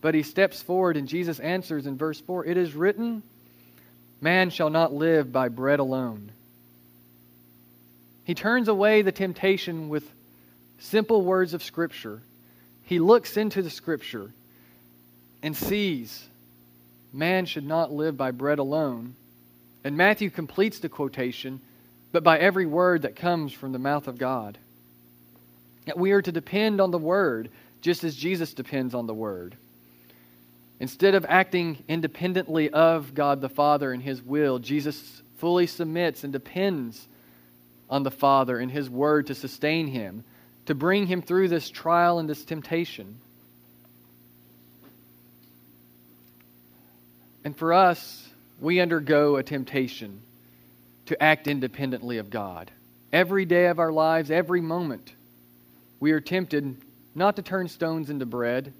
But 0.00 0.14
he 0.14 0.22
steps 0.22 0.62
forward, 0.62 0.96
and 0.96 1.08
Jesus 1.08 1.40
answers 1.40 1.88
in 1.88 1.98
verse 1.98 2.20
4 2.20 2.46
It 2.46 2.56
is 2.56 2.72
written, 2.72 3.24
Man 4.20 4.50
shall 4.50 4.70
not 4.70 4.94
live 4.94 5.32
by 5.32 5.48
bread 5.48 5.80
alone. 5.80 6.30
He 8.22 8.34
turns 8.34 8.68
away 8.68 9.02
the 9.02 9.10
temptation 9.10 9.88
with 9.88 10.08
simple 10.78 11.22
words 11.22 11.52
of 11.52 11.60
Scripture 11.60 12.22
he 12.84 12.98
looks 12.98 13.36
into 13.36 13.62
the 13.62 13.70
scripture 13.70 14.30
and 15.42 15.56
sees 15.56 16.26
man 17.12 17.46
should 17.46 17.66
not 17.66 17.92
live 17.92 18.16
by 18.16 18.30
bread 18.30 18.58
alone. 18.58 19.14
And 19.84 19.96
Matthew 19.96 20.30
completes 20.30 20.78
the 20.78 20.88
quotation, 20.88 21.60
but 22.12 22.24
by 22.24 22.38
every 22.38 22.66
word 22.66 23.02
that 23.02 23.16
comes 23.16 23.52
from 23.52 23.72
the 23.72 23.78
mouth 23.78 24.08
of 24.08 24.18
God. 24.18 24.58
That 25.86 25.98
we 25.98 26.12
are 26.12 26.22
to 26.22 26.32
depend 26.32 26.80
on 26.80 26.90
the 26.90 26.98
word 26.98 27.50
just 27.80 28.04
as 28.04 28.16
Jesus 28.16 28.54
depends 28.54 28.94
on 28.94 29.06
the 29.06 29.14
word. 29.14 29.56
Instead 30.80 31.14
of 31.14 31.26
acting 31.28 31.84
independently 31.88 32.70
of 32.70 33.14
God 33.14 33.40
the 33.40 33.48
Father 33.48 33.92
and 33.92 34.02
His 34.02 34.22
will, 34.22 34.58
Jesus 34.58 35.22
fully 35.36 35.66
submits 35.66 36.24
and 36.24 36.32
depends 36.32 37.06
on 37.88 38.02
the 38.02 38.10
Father 38.10 38.58
and 38.58 38.70
His 38.70 38.90
word 38.90 39.26
to 39.28 39.34
sustain 39.34 39.86
him 39.86 40.24
to 40.66 40.74
bring 40.74 41.06
him 41.06 41.22
through 41.22 41.48
this 41.48 41.68
trial 41.68 42.18
and 42.18 42.28
this 42.28 42.44
temptation. 42.44 43.18
And 47.44 47.56
for 47.56 47.72
us, 47.72 48.26
we 48.60 48.80
undergo 48.80 49.36
a 49.36 49.42
temptation 49.42 50.20
to 51.06 51.22
act 51.22 51.46
independently 51.46 52.18
of 52.18 52.30
God. 52.30 52.70
Every 53.12 53.44
day 53.44 53.66
of 53.66 53.78
our 53.78 53.92
lives, 53.92 54.30
every 54.30 54.62
moment, 54.62 55.12
we 56.00 56.12
are 56.12 56.20
tempted 56.20 56.76
not 57.14 57.36
to 57.36 57.42
turn 57.42 57.68
stones 57.68 58.10
into 58.10 58.26
bread, 58.26 58.72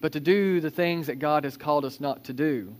but 0.00 0.12
to 0.12 0.20
do 0.20 0.60
the 0.60 0.70
things 0.70 1.08
that 1.08 1.18
God 1.18 1.44
has 1.44 1.56
called 1.56 1.84
us 1.84 2.00
not 2.00 2.24
to 2.24 2.32
do, 2.32 2.74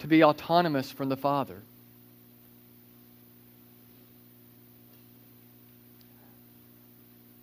to 0.00 0.06
be 0.06 0.22
autonomous 0.22 0.90
from 0.90 1.08
the 1.08 1.16
Father. 1.16 1.62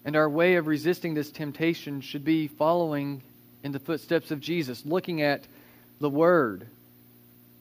And 0.08 0.16
our 0.16 0.30
way 0.30 0.56
of 0.56 0.68
resisting 0.68 1.14
this 1.16 1.32
temptation 1.32 2.00
should 2.00 2.24
be 2.24 2.48
following 2.48 3.22
in 3.62 3.74
the 3.74 3.80
footsteps 3.80 4.32
of 4.32 4.40
Jesus, 4.40 4.86
looking 4.86 5.22
at 5.22 5.44
the 6.00 6.10
Word 6.10 6.66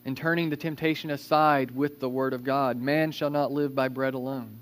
and 0.04 0.16
turning 0.16 0.48
the 0.48 0.56
temptation 0.56 1.10
aside 1.10 1.72
with 1.72 1.98
the 1.98 2.08
Word 2.08 2.32
of 2.32 2.44
God. 2.44 2.80
Man 2.80 3.10
shall 3.10 3.30
not 3.30 3.50
live 3.50 3.74
by 3.74 3.88
bread 3.88 4.14
alone. 4.14 4.60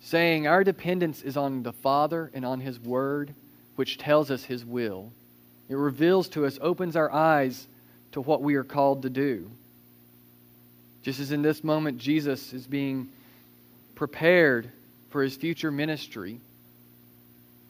Saying 0.00 0.46
our 0.46 0.64
dependence 0.64 1.20
is 1.20 1.36
on 1.36 1.64
the 1.64 1.74
Father 1.74 2.30
and 2.32 2.46
on 2.46 2.60
His 2.60 2.80
Word, 2.80 3.34
which 3.76 3.98
tells 3.98 4.30
us 4.30 4.44
His 4.44 4.64
will. 4.64 5.12
It 5.68 5.76
reveals 5.76 6.30
to 6.30 6.46
us, 6.46 6.58
opens 6.62 6.96
our 6.96 7.12
eyes 7.12 7.68
to 8.12 8.22
what 8.22 8.40
we 8.40 8.54
are 8.54 8.64
called 8.64 9.02
to 9.02 9.10
do. 9.10 9.50
Just 11.02 11.20
as 11.20 11.30
in 11.30 11.42
this 11.42 11.62
moment, 11.62 11.98
Jesus 11.98 12.54
is 12.54 12.66
being 12.66 13.10
prepared 13.94 14.70
for 15.10 15.22
his 15.22 15.36
future 15.36 15.70
ministry 15.70 16.40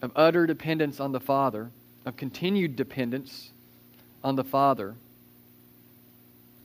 of 0.03 0.13
utter 0.17 0.47
dependence 0.47 1.01
on 1.01 1.13
the 1.13 1.21
Father, 1.21 1.71
of 2.07 2.17
continued 2.17 2.77
dependence 2.77 3.51
on 4.23 4.37
the 4.37 4.45
Father, 4.45 4.95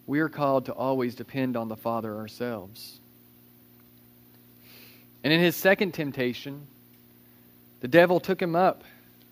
we 0.08 0.20
are 0.20 0.29
called 0.29 0.65
to 0.65 0.74
always 0.74 1.15
depend 1.15 1.58
on 1.58 1.67
the 1.67 1.75
Father 1.75 2.15
ourselves. 2.15 3.00
And 5.24 5.34
in 5.34 5.39
his 5.39 5.55
second 5.55 5.94
temptation, 5.94 6.67
the 7.82 7.88
devil 7.88 8.20
took 8.20 8.41
him 8.41 8.55
up, 8.55 8.84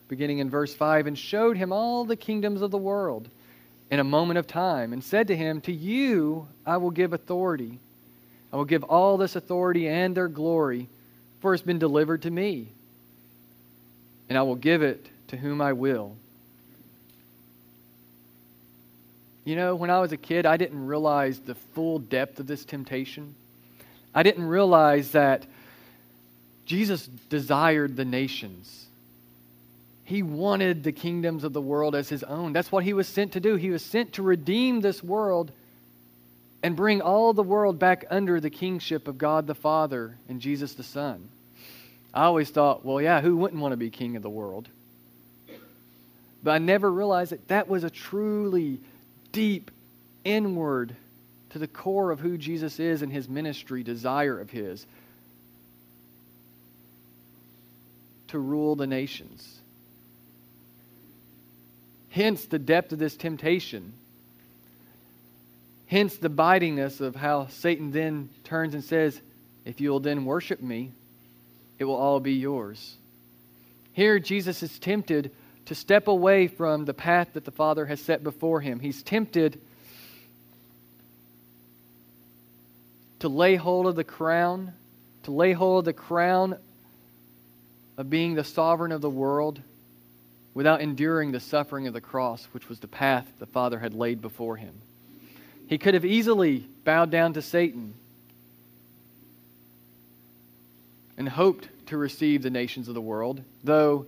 beginning 0.07 0.39
in 0.39 0.49
verse 0.49 0.73
5, 0.73 1.07
and 1.07 1.17
showed 1.17 1.55
him 1.55 1.71
all 1.71 2.05
the 2.05 2.15
kingdoms 2.15 2.61
of 2.61 2.71
the 2.71 2.77
world 2.77 3.29
in 3.91 3.99
a 3.99 4.03
moment 4.03 4.39
of 4.39 4.47
time, 4.47 4.91
and 4.91 5.03
said 5.03 5.27
to 5.27 5.35
him, 5.35 5.61
To 5.61 5.71
you 5.71 6.47
I 6.65 6.77
will 6.77 6.91
give 6.91 7.13
authority. 7.13 7.77
I 8.51 8.55
will 8.55 8.65
give 8.65 8.83
all 8.83 9.17
this 9.17 9.35
authority 9.35 9.87
and 9.87 10.15
their 10.15 10.27
glory 10.27 10.87
for 11.43 11.53
it's 11.53 11.61
been 11.61 11.77
delivered 11.77 12.21
to 12.21 12.31
me, 12.31 12.69
and 14.29 14.37
I 14.37 14.43
will 14.43 14.55
give 14.55 14.81
it 14.81 15.05
to 15.27 15.35
whom 15.35 15.59
I 15.59 15.73
will. 15.73 16.15
You 19.43 19.57
know, 19.57 19.75
when 19.75 19.89
I 19.89 19.99
was 19.99 20.13
a 20.13 20.17
kid, 20.17 20.45
I 20.45 20.55
didn't 20.55 20.87
realize 20.87 21.37
the 21.39 21.55
full 21.75 21.99
depth 21.99 22.39
of 22.39 22.47
this 22.47 22.63
temptation. 22.63 23.35
I 24.15 24.23
didn't 24.23 24.45
realize 24.45 25.11
that 25.11 25.45
Jesus 26.65 27.05
desired 27.05 27.97
the 27.97 28.05
nations. 28.05 28.85
He 30.05 30.23
wanted 30.23 30.85
the 30.85 30.93
kingdoms 30.93 31.43
of 31.43 31.51
the 31.51 31.61
world 31.61 31.93
as 31.93 32.07
his 32.07 32.23
own. 32.23 32.53
That's 32.53 32.71
what 32.71 32.85
he 32.85 32.93
was 32.93 33.09
sent 33.09 33.33
to 33.33 33.41
do. 33.41 33.57
He 33.57 33.69
was 33.69 33.83
sent 33.83 34.13
to 34.13 34.23
redeem 34.23 34.79
this 34.79 35.03
world 35.03 35.51
and 36.63 36.77
bring 36.77 37.01
all 37.01 37.33
the 37.33 37.43
world 37.43 37.77
back 37.77 38.05
under 38.09 38.39
the 38.39 38.49
kingship 38.49 39.09
of 39.09 39.17
God 39.17 39.45
the 39.45 39.53
Father 39.53 40.17
and 40.29 40.39
Jesus 40.39 40.73
the 40.73 40.83
Son. 40.83 41.27
I 42.13 42.23
always 42.23 42.49
thought, 42.49 42.85
well, 42.85 43.01
yeah, 43.01 43.19
who 43.19 43.35
wouldn't 43.35 43.61
want 43.61 43.73
to 43.73 43.77
be 43.77 43.89
king 43.89 44.15
of 44.15 44.23
the 44.23 44.29
world? 44.29 44.69
But 46.41 46.51
I 46.51 46.57
never 46.59 46.89
realized 46.89 47.31
that 47.31 47.47
that 47.49 47.67
was 47.67 47.83
a 47.83 47.89
truly 47.89 48.79
deep, 49.33 49.71
inward, 50.23 50.95
to 51.49 51.59
the 51.59 51.67
core 51.67 52.11
of 52.11 52.19
who 52.19 52.37
Jesus 52.37 52.79
is 52.79 53.01
and 53.01 53.11
his 53.11 53.27
ministry 53.27 53.83
desire 53.83 54.39
of 54.39 54.49
his 54.49 54.85
to 58.29 58.39
rule 58.39 58.75
the 58.75 58.87
nations. 58.87 59.59
Hence 62.09 62.45
the 62.45 62.59
depth 62.59 62.91
of 62.91 62.99
this 62.99 63.15
temptation 63.15 63.93
Hence 65.87 66.17
the 66.17 66.29
bitingness 66.29 67.01
of 67.01 67.15
how 67.15 67.47
Satan 67.47 67.91
then 67.91 68.29
turns 68.43 68.73
and 68.73 68.83
says, 68.83 69.19
If 69.65 69.81
you 69.81 69.89
will 69.89 69.99
then 69.99 70.25
worship 70.25 70.61
me, 70.61 70.91
it 71.77 71.85
will 71.85 71.95
all 71.95 72.19
be 72.19 72.33
yours. 72.33 72.95
Here, 73.93 74.19
Jesus 74.19 74.63
is 74.63 74.79
tempted 74.79 75.31
to 75.65 75.75
step 75.75 76.07
away 76.07 76.47
from 76.47 76.85
the 76.85 76.93
path 76.93 77.29
that 77.33 77.45
the 77.45 77.51
Father 77.51 77.85
has 77.85 78.01
set 78.01 78.23
before 78.23 78.59
him. 78.59 78.79
He's 78.79 79.03
tempted 79.03 79.61
to 83.19 83.29
lay 83.29 83.55
hold 83.55 83.87
of 83.87 83.95
the 83.95 84.03
crown, 84.03 84.73
to 85.23 85.31
lay 85.31 85.53
hold 85.53 85.79
of 85.79 85.85
the 85.85 85.93
crown 85.93 86.57
of 87.97 88.09
being 88.09 88.33
the 88.33 88.43
sovereign 88.43 88.91
of 88.91 89.01
the 89.01 89.09
world 89.09 89.61
without 90.53 90.81
enduring 90.81 91.31
the 91.31 91.39
suffering 91.39 91.87
of 91.87 91.93
the 91.93 92.01
cross, 92.01 92.45
which 92.51 92.67
was 92.67 92.79
the 92.79 92.87
path 92.87 93.27
the 93.39 93.45
Father 93.45 93.79
had 93.79 93.93
laid 93.93 94.21
before 94.21 94.57
him. 94.57 94.73
He 95.67 95.77
could 95.77 95.93
have 95.93 96.05
easily 96.05 96.65
bowed 96.83 97.09
down 97.09 97.33
to 97.33 97.41
Satan 97.41 97.93
and 101.17 101.27
hoped 101.29 101.67
to 101.87 101.97
receive 101.97 102.41
the 102.41 102.49
nations 102.49 102.87
of 102.87 102.93
the 102.93 103.01
world, 103.01 103.41
though 103.63 104.07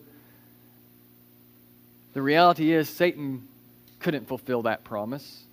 the 2.14 2.22
reality 2.22 2.72
is 2.72 2.90
Satan 2.90 3.48
couldn't 4.00 4.28
fulfill 4.28 4.64
that 4.64 4.84
promise. 4.84 5.44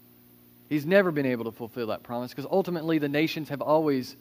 He's 0.69 0.87
never 0.87 1.11
been 1.11 1.27
able 1.27 1.45
to 1.45 1.51
fulfill 1.51 1.89
that 1.89 2.03
promise 2.03 2.31
because 2.31 2.47
ultimately 2.51 2.99
the 2.99 3.09
nations 3.09 3.49
have 3.49 3.61
always 3.61 4.17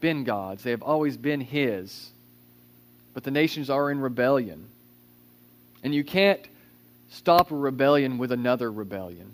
been 0.00 0.24
God's, 0.24 0.62
they 0.62 0.70
have 0.70 0.82
always 0.82 1.16
been 1.16 1.40
His. 1.40 2.10
But 3.12 3.24
the 3.24 3.30
nations 3.30 3.68
are 3.68 3.90
in 3.90 4.00
rebellion. 4.00 4.68
And 5.82 5.94
you 5.94 6.04
can't 6.04 6.40
stop 7.10 7.50
a 7.50 7.56
rebellion 7.56 8.18
with 8.18 8.32
another 8.32 8.70
rebellion. 8.70 9.32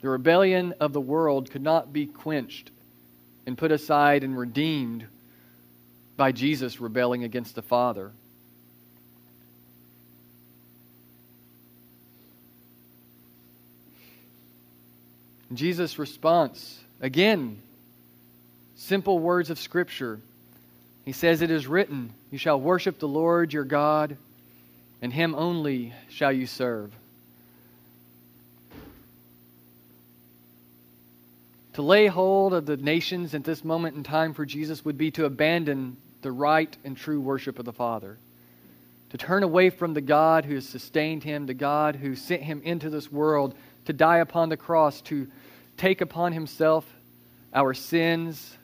The 0.00 0.08
rebellion 0.08 0.74
of 0.80 0.92
the 0.92 1.00
world 1.00 1.50
could 1.50 1.62
not 1.62 1.92
be 1.92 2.06
quenched 2.06 2.70
and 3.46 3.56
put 3.56 3.72
aside 3.72 4.24
and 4.24 4.38
redeemed 4.38 5.06
by 6.16 6.32
Jesus 6.32 6.80
rebelling 6.80 7.24
against 7.24 7.54
the 7.54 7.62
Father. 7.62 8.12
Jesus' 15.52 15.98
response, 15.98 16.78
again, 17.00 17.60
simple 18.76 19.18
words 19.18 19.50
of 19.50 19.58
Scripture. 19.58 20.20
He 21.04 21.12
says, 21.12 21.42
It 21.42 21.50
is 21.50 21.66
written, 21.66 22.12
You 22.30 22.38
shall 22.38 22.60
worship 22.60 23.00
the 23.00 23.08
Lord 23.08 23.52
your 23.52 23.64
God, 23.64 24.16
and 25.02 25.12
him 25.12 25.34
only 25.34 25.92
shall 26.08 26.32
you 26.32 26.46
serve. 26.46 26.92
To 31.80 31.86
lay 31.86 32.08
hold 32.08 32.52
of 32.52 32.66
the 32.66 32.76
nations 32.76 33.34
at 33.34 33.42
this 33.42 33.64
moment 33.64 33.96
in 33.96 34.02
time 34.02 34.34
for 34.34 34.44
Jesus 34.44 34.84
would 34.84 34.98
be 34.98 35.10
to 35.12 35.24
abandon 35.24 35.96
the 36.20 36.30
right 36.30 36.76
and 36.84 36.94
true 36.94 37.22
worship 37.22 37.58
of 37.58 37.64
the 37.64 37.72
Father. 37.72 38.18
To 39.12 39.16
turn 39.16 39.42
away 39.42 39.70
from 39.70 39.94
the 39.94 40.02
God 40.02 40.44
who 40.44 40.56
has 40.56 40.68
sustained 40.68 41.24
him, 41.24 41.46
the 41.46 41.54
God 41.54 41.96
who 41.96 42.16
sent 42.16 42.42
him 42.42 42.60
into 42.64 42.90
this 42.90 43.10
world 43.10 43.54
to 43.86 43.94
die 43.94 44.18
upon 44.18 44.50
the 44.50 44.58
cross, 44.58 45.00
to 45.00 45.26
take 45.78 46.02
upon 46.02 46.34
himself 46.34 46.84
our 47.54 47.72
sins, 47.72 48.54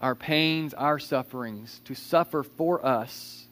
our 0.00 0.14
pains, 0.14 0.72
our 0.72 1.00
sufferings, 1.00 1.80
to 1.86 1.96
suffer 1.96 2.44
for 2.44 2.86
us. 2.86 3.44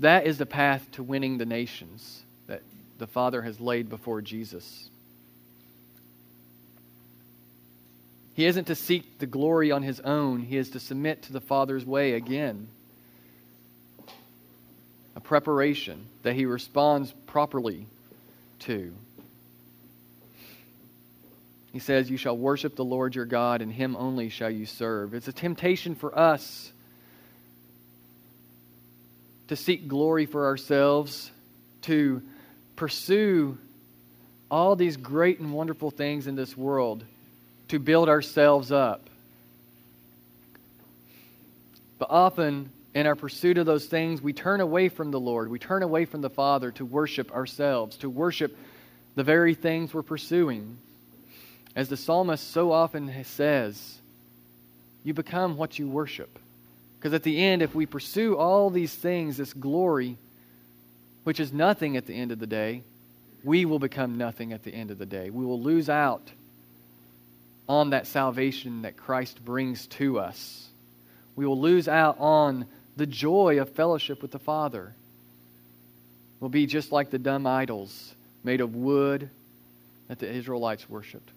That 0.00 0.26
is 0.26 0.36
the 0.36 0.44
path 0.44 0.86
to 0.92 1.02
winning 1.02 1.38
the 1.38 1.46
nations 1.46 2.22
that 2.48 2.60
the 2.98 3.06
Father 3.06 3.40
has 3.40 3.58
laid 3.60 3.88
before 3.88 4.20
Jesus. 4.20 4.90
He 8.34 8.46
isn't 8.46 8.64
to 8.66 8.74
seek 8.74 9.18
the 9.18 9.26
glory 9.26 9.70
on 9.70 9.82
his 9.82 10.00
own, 10.00 10.40
he 10.40 10.56
is 10.56 10.70
to 10.70 10.80
submit 10.80 11.22
to 11.24 11.32
the 11.32 11.40
Father's 11.40 11.84
way 11.84 12.14
again. 12.14 12.68
A 15.14 15.20
preparation 15.20 16.06
that 16.22 16.34
he 16.34 16.46
responds 16.46 17.12
properly 17.26 17.86
to. 18.60 18.94
He 21.72 21.78
says, 21.78 22.10
You 22.10 22.16
shall 22.16 22.36
worship 22.36 22.76
the 22.76 22.84
Lord 22.84 23.14
your 23.14 23.26
God, 23.26 23.60
and 23.60 23.70
him 23.70 23.96
only 23.96 24.30
shall 24.30 24.50
you 24.50 24.64
serve. 24.64 25.12
It's 25.12 25.28
a 25.28 25.32
temptation 25.32 25.94
for 25.94 26.18
us 26.18 26.72
to 29.48 29.56
seek 29.56 29.88
glory 29.88 30.24
for 30.24 30.46
ourselves, 30.46 31.30
to 31.82 32.22
pursue 32.76 33.58
all 34.50 34.76
these 34.76 34.96
great 34.96 35.40
and 35.40 35.52
wonderful 35.52 35.90
things 35.90 36.26
in 36.26 36.36
this 36.36 36.56
world 36.56 37.04
to 37.72 37.78
build 37.78 38.10
ourselves 38.10 38.70
up. 38.70 39.00
But 41.98 42.08
often, 42.10 42.68
in 42.94 43.06
our 43.06 43.16
pursuit 43.16 43.56
of 43.56 43.64
those 43.64 43.86
things, 43.86 44.20
we 44.20 44.34
turn 44.34 44.60
away 44.60 44.90
from 44.90 45.10
the 45.10 45.18
Lord. 45.18 45.48
We 45.48 45.58
turn 45.58 45.82
away 45.82 46.04
from 46.04 46.20
the 46.20 46.28
Father 46.28 46.70
to 46.72 46.84
worship 46.84 47.32
ourselves, 47.32 47.96
to 47.98 48.10
worship 48.10 48.54
the 49.14 49.24
very 49.24 49.54
things 49.54 49.94
we're 49.94 50.02
pursuing. 50.02 50.76
As 51.74 51.88
the 51.88 51.96
psalmist 51.96 52.50
so 52.50 52.72
often 52.72 53.10
says, 53.24 53.96
you 55.02 55.14
become 55.14 55.56
what 55.56 55.78
you 55.78 55.88
worship. 55.88 56.38
Because 56.98 57.14
at 57.14 57.22
the 57.22 57.42
end, 57.42 57.62
if 57.62 57.74
we 57.74 57.86
pursue 57.86 58.36
all 58.36 58.68
these 58.68 58.94
things, 58.94 59.38
this 59.38 59.54
glory, 59.54 60.18
which 61.24 61.40
is 61.40 61.54
nothing 61.54 61.96
at 61.96 62.06
the 62.06 62.12
end 62.12 62.32
of 62.32 62.38
the 62.38 62.46
day, 62.46 62.82
we 63.42 63.64
will 63.64 63.78
become 63.78 64.18
nothing 64.18 64.52
at 64.52 64.62
the 64.62 64.74
end 64.74 64.90
of 64.90 64.98
the 64.98 65.06
day. 65.06 65.30
We 65.30 65.46
will 65.46 65.62
lose 65.62 65.88
out 65.88 66.28
on 67.68 67.90
that 67.90 68.06
salvation 68.06 68.82
that 68.82 68.96
Christ 68.96 69.44
brings 69.44 69.86
to 69.88 70.18
us. 70.18 70.68
We 71.36 71.46
will 71.46 71.60
lose 71.60 71.88
out 71.88 72.16
on 72.18 72.66
the 72.96 73.06
joy 73.06 73.60
of 73.60 73.70
fellowship 73.70 74.20
with 74.20 74.30
the 74.30 74.38
Father. 74.38 74.94
We'll 76.40 76.50
be 76.50 76.66
just 76.66 76.92
like 76.92 77.10
the 77.10 77.18
dumb 77.18 77.46
idols 77.46 78.14
made 78.44 78.60
of 78.60 78.74
wood 78.74 79.30
that 80.08 80.18
the 80.18 80.30
Israelites 80.30 80.88
worshiped, 80.90 81.30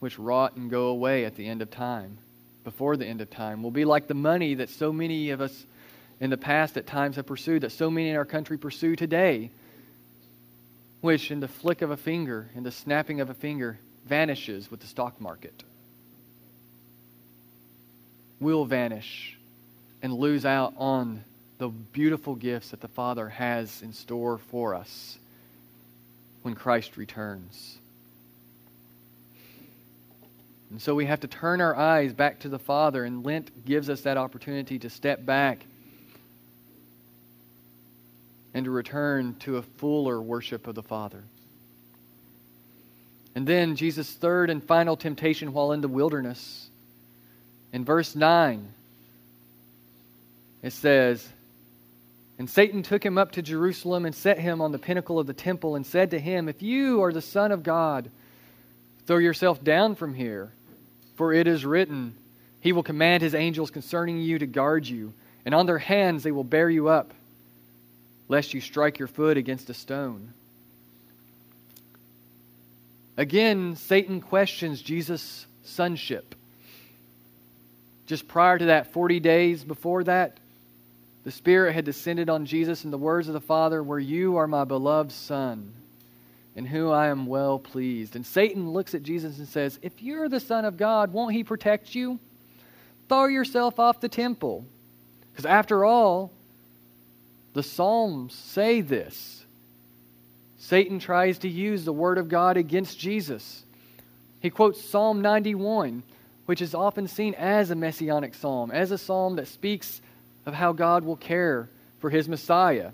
which 0.00 0.18
rot 0.18 0.56
and 0.56 0.70
go 0.70 0.88
away 0.88 1.24
at 1.24 1.36
the 1.36 1.46
end 1.46 1.62
of 1.62 1.70
time, 1.70 2.18
before 2.64 2.96
the 2.96 3.06
end 3.06 3.20
of 3.20 3.30
time. 3.30 3.62
We'll 3.62 3.70
be 3.70 3.84
like 3.84 4.08
the 4.08 4.14
money 4.14 4.54
that 4.54 4.68
so 4.68 4.92
many 4.92 5.30
of 5.30 5.40
us 5.40 5.64
in 6.20 6.30
the 6.30 6.36
past 6.36 6.76
at 6.76 6.86
times 6.86 7.16
have 7.16 7.26
pursued, 7.26 7.62
that 7.62 7.72
so 7.72 7.90
many 7.90 8.10
in 8.10 8.16
our 8.16 8.24
country 8.24 8.58
pursue 8.58 8.96
today, 8.96 9.50
which 11.00 11.30
in 11.30 11.40
the 11.40 11.48
flick 11.48 11.82
of 11.82 11.90
a 11.90 11.96
finger, 11.96 12.50
in 12.54 12.62
the 12.64 12.72
snapping 12.72 13.20
of 13.20 13.30
a 13.30 13.34
finger, 13.34 13.78
vanishes 14.06 14.70
with 14.70 14.80
the 14.80 14.86
stock 14.86 15.20
market. 15.20 15.62
Will 18.40 18.64
vanish 18.64 19.36
and 20.02 20.12
lose 20.12 20.44
out 20.44 20.74
on 20.76 21.24
the 21.58 21.68
beautiful 21.68 22.34
gifts 22.34 22.70
that 22.70 22.80
the 22.80 22.88
Father 22.88 23.28
has 23.28 23.82
in 23.82 23.92
store 23.92 24.38
for 24.38 24.74
us 24.74 25.18
when 26.42 26.54
Christ 26.54 26.96
returns. 26.96 27.78
And 30.70 30.82
so 30.82 30.94
we 30.94 31.06
have 31.06 31.20
to 31.20 31.28
turn 31.28 31.60
our 31.60 31.74
eyes 31.74 32.12
back 32.12 32.40
to 32.40 32.48
the 32.48 32.58
Father, 32.58 33.04
and 33.04 33.24
Lent 33.24 33.64
gives 33.64 33.88
us 33.88 34.02
that 34.02 34.16
opportunity 34.16 34.78
to 34.80 34.90
step 34.90 35.24
back 35.24 35.64
and 38.52 38.64
to 38.64 38.70
return 38.70 39.36
to 39.40 39.56
a 39.56 39.62
fuller 39.62 40.20
worship 40.20 40.66
of 40.66 40.74
the 40.74 40.82
Father. 40.82 41.22
And 43.36 43.46
then 43.46 43.76
Jesus' 43.76 44.10
third 44.10 44.48
and 44.48 44.64
final 44.64 44.96
temptation 44.96 45.52
while 45.52 45.72
in 45.72 45.82
the 45.82 45.88
wilderness. 45.88 46.68
In 47.70 47.84
verse 47.84 48.16
9, 48.16 48.66
it 50.62 50.72
says, 50.72 51.28
And 52.38 52.48
Satan 52.48 52.82
took 52.82 53.04
him 53.04 53.18
up 53.18 53.32
to 53.32 53.42
Jerusalem 53.42 54.06
and 54.06 54.14
set 54.14 54.38
him 54.38 54.62
on 54.62 54.72
the 54.72 54.78
pinnacle 54.78 55.18
of 55.18 55.26
the 55.26 55.34
temple 55.34 55.76
and 55.76 55.84
said 55.84 56.12
to 56.12 56.18
him, 56.18 56.48
If 56.48 56.62
you 56.62 57.02
are 57.02 57.12
the 57.12 57.20
Son 57.20 57.52
of 57.52 57.62
God, 57.62 58.10
throw 59.06 59.18
yourself 59.18 59.62
down 59.62 59.96
from 59.96 60.14
here, 60.14 60.50
for 61.16 61.34
it 61.34 61.46
is 61.46 61.64
written, 61.64 62.14
He 62.62 62.72
will 62.72 62.82
command 62.82 63.22
His 63.22 63.34
angels 63.34 63.70
concerning 63.70 64.18
you 64.18 64.38
to 64.38 64.46
guard 64.46 64.86
you, 64.86 65.12
and 65.44 65.54
on 65.54 65.66
their 65.66 65.78
hands 65.78 66.22
they 66.22 66.32
will 66.32 66.42
bear 66.42 66.70
you 66.70 66.88
up 66.88 67.12
lest 68.28 68.54
you 68.54 68.60
strike 68.60 68.98
your 68.98 69.08
foot 69.08 69.36
against 69.36 69.70
a 69.70 69.74
stone. 69.74 70.32
Again, 73.16 73.76
Satan 73.76 74.20
questions 74.20 74.82
Jesus' 74.82 75.46
sonship. 75.64 76.34
Just 78.06 78.28
prior 78.28 78.58
to 78.58 78.66
that, 78.66 78.92
40 78.92 79.20
days 79.20 79.64
before 79.64 80.04
that, 80.04 80.38
the 81.24 81.32
Spirit 81.32 81.74
had 81.74 81.84
descended 81.84 82.30
on 82.30 82.46
Jesus, 82.46 82.84
and 82.84 82.92
the 82.92 82.98
words 82.98 83.26
of 83.26 83.34
the 83.34 83.40
Father 83.40 83.82
were, 83.82 83.98
You 83.98 84.36
are 84.36 84.46
my 84.46 84.64
beloved 84.64 85.10
Son, 85.10 85.72
in 86.54 86.66
whom 86.66 86.92
I 86.92 87.08
am 87.08 87.26
well 87.26 87.58
pleased. 87.58 88.14
And 88.14 88.24
Satan 88.24 88.70
looks 88.70 88.94
at 88.94 89.02
Jesus 89.02 89.38
and 89.38 89.48
says, 89.48 89.78
If 89.82 90.02
you're 90.02 90.28
the 90.28 90.38
Son 90.38 90.64
of 90.64 90.76
God, 90.76 91.12
won't 91.12 91.34
he 91.34 91.42
protect 91.42 91.94
you? 91.94 92.20
Throw 93.08 93.26
yourself 93.26 93.80
off 93.80 94.00
the 94.00 94.08
temple. 94.08 94.64
Because 95.32 95.46
after 95.46 95.84
all, 95.84 96.30
the 97.54 97.62
Psalms 97.62 98.34
say 98.34 98.82
this. 98.82 99.44
Satan 100.66 100.98
tries 100.98 101.38
to 101.38 101.48
use 101.48 101.84
the 101.84 101.92
Word 101.92 102.18
of 102.18 102.28
God 102.28 102.56
against 102.56 102.98
Jesus. 102.98 103.62
He 104.40 104.50
quotes 104.50 104.82
Psalm 104.82 105.22
91, 105.22 106.02
which 106.46 106.60
is 106.60 106.74
often 106.74 107.06
seen 107.06 107.34
as 107.34 107.70
a 107.70 107.76
messianic 107.76 108.34
psalm, 108.34 108.72
as 108.72 108.90
a 108.90 108.98
psalm 108.98 109.36
that 109.36 109.46
speaks 109.46 110.00
of 110.44 110.54
how 110.54 110.72
God 110.72 111.04
will 111.04 111.14
care 111.14 111.68
for 112.00 112.10
his 112.10 112.28
Messiah. 112.28 112.90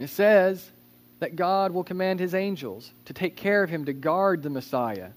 It 0.00 0.10
says 0.10 0.68
that 1.20 1.36
God 1.36 1.70
will 1.70 1.84
command 1.84 2.18
his 2.18 2.34
angels 2.34 2.90
to 3.04 3.12
take 3.12 3.36
care 3.36 3.62
of 3.62 3.70
him, 3.70 3.84
to 3.84 3.92
guard 3.92 4.42
the 4.42 4.50
Messiah, 4.50 5.10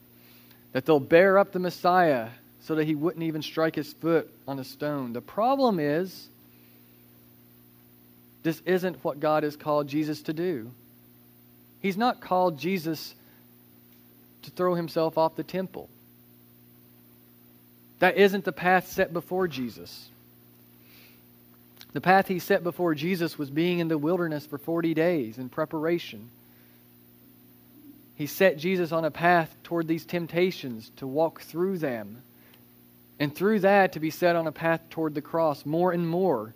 that 0.74 0.86
they'll 0.86 1.00
bear 1.00 1.40
up 1.40 1.52
the 1.52 1.58
Messiah 1.58 2.30
so 2.62 2.76
that 2.76 2.86
he 2.86 2.94
wouldn't 2.94 3.24
even 3.24 3.42
strike 3.42 3.74
his 3.74 3.92
foot 3.92 4.30
on 4.48 4.60
a 4.60 4.64
stone. 4.64 5.14
The 5.14 5.22
problem 5.22 5.80
is, 5.80 6.28
this 8.45 8.62
isn't 8.63 9.03
what 9.03 9.19
God 9.19 9.41
has 9.41 9.58
called 9.58 9.88
Jesus 9.88 10.21
to 10.21 10.34
do. 10.34 10.69
He's 11.81 11.97
not 11.97 12.21
called 12.21 12.60
Jesus 12.60 13.15
to 14.43 14.51
throw 14.51 14.75
himself 14.75 15.17
off 15.17 15.36
the 15.36 15.43
temple. 15.43 15.89
That 17.97 18.17
isn't 18.17 18.45
the 18.45 18.51
path 18.51 18.91
set 18.91 19.12
before 19.12 19.47
Jesus. 19.47 20.10
The 21.93 22.01
path 22.01 22.27
he 22.27 22.38
set 22.38 22.63
before 22.63 22.93
Jesus 22.93 23.36
was 23.36 23.49
being 23.49 23.79
in 23.79 23.88
the 23.88 23.97
wilderness 23.97 24.45
for 24.45 24.60
40 24.60 24.93
days 24.93 25.39
in 25.39 25.49
preparation. 25.49 26.29
He 28.13 28.27
set 28.27 28.60
Jesus 28.60 28.91
on 28.91 29.05
a 29.05 29.12
path 29.12 29.55
toward 29.63 29.88
these 29.88 30.05
temptations 30.05 30.91
to 30.97 31.08
walk 31.08 31.41
through 31.41 31.79
them 31.79 32.21
and 33.19 33.36
through 33.36 33.62
that, 33.62 33.93
to 33.93 33.99
be 33.99 34.12
set 34.12 34.36
on 34.36 34.45
a 34.45 34.51
path 34.51 34.81
toward 34.91 35.15
the 35.15 35.21
cross 35.23 35.65
more 35.65 35.91
and 35.91 36.08
more. 36.08 36.53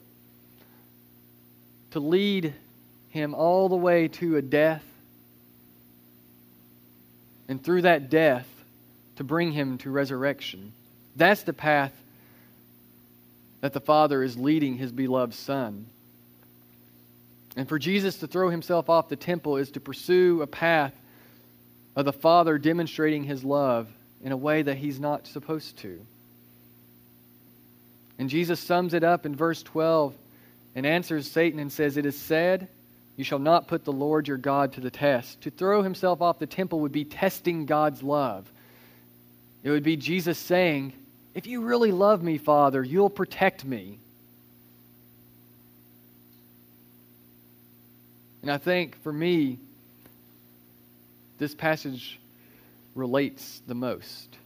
To 1.91 1.99
lead 1.99 2.53
him 3.09 3.33
all 3.33 3.69
the 3.69 3.75
way 3.75 4.07
to 4.07 4.37
a 4.37 4.41
death. 4.41 4.83
And 7.47 7.63
through 7.63 7.83
that 7.83 8.09
death, 8.09 8.47
to 9.19 9.23
bring 9.23 9.51
him 9.51 9.77
to 9.79 9.89
resurrection. 9.89 10.71
That's 11.15 11.43
the 11.43 11.51
path 11.51 11.91
that 13.59 13.73
the 13.73 13.81
Father 13.81 14.23
is 14.23 14.37
leading 14.37 14.77
his 14.77 14.93
beloved 14.93 15.33
Son. 15.33 15.85
And 17.57 17.67
for 17.67 17.77
Jesus 17.77 18.17
to 18.19 18.27
throw 18.27 18.49
himself 18.49 18.89
off 18.89 19.09
the 19.09 19.17
temple 19.17 19.57
is 19.57 19.71
to 19.71 19.81
pursue 19.81 20.41
a 20.41 20.47
path 20.47 20.93
of 21.97 22.05
the 22.05 22.13
Father 22.13 22.57
demonstrating 22.57 23.25
his 23.25 23.43
love 23.43 23.89
in 24.23 24.31
a 24.31 24.37
way 24.37 24.61
that 24.61 24.77
he's 24.77 24.99
not 24.99 25.27
supposed 25.27 25.77
to. 25.79 25.99
And 28.17 28.29
Jesus 28.29 28.59
sums 28.61 28.93
it 28.93 29.03
up 29.03 29.25
in 29.25 29.35
verse 29.35 29.63
12 29.63 30.13
and 30.79 30.87
answers 30.87 31.29
Satan 31.29 31.59
and 31.59 31.69
says, 31.69 31.97
It 31.97 32.05
is 32.05 32.17
said, 32.17 32.69
You 33.17 33.25
shall 33.25 33.37
not 33.37 33.67
put 33.67 33.83
the 33.83 33.91
Lord 33.91 34.29
your 34.29 34.37
God 34.37 34.73
to 34.73 34.81
the 34.81 34.89
test. 34.89 35.41
To 35.41 35.51
throw 35.51 35.83
himself 35.83 36.21
off 36.21 36.39
the 36.39 36.47
temple 36.47 36.79
would 36.79 36.93
be 36.93 37.03
testing 37.03 37.65
God's 37.65 38.01
love. 38.01 38.49
It 39.61 39.71
would 39.71 39.83
be 39.83 39.97
Jesus 39.97 40.39
saying, 40.39 40.93
If 41.35 41.47
you 41.47 41.63
really 41.63 41.91
love 41.91 42.23
me, 42.23 42.37
Father, 42.37 42.81
you'll 42.81 43.09
protect 43.09 43.65
me. 43.65 43.99
And 48.41 48.49
I 48.49 48.57
think 48.57 48.95
for 49.03 49.11
me, 49.11 49.57
this 51.39 51.53
passage 51.53 52.17
relates 52.95 53.61
the 53.67 53.75
most. 53.75 54.37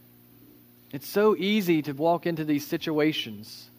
It's 0.90 1.06
so 1.06 1.36
easy 1.36 1.82
to 1.82 1.92
walk 1.92 2.26
into 2.26 2.44
these 2.44 2.66
situations, 2.66 3.70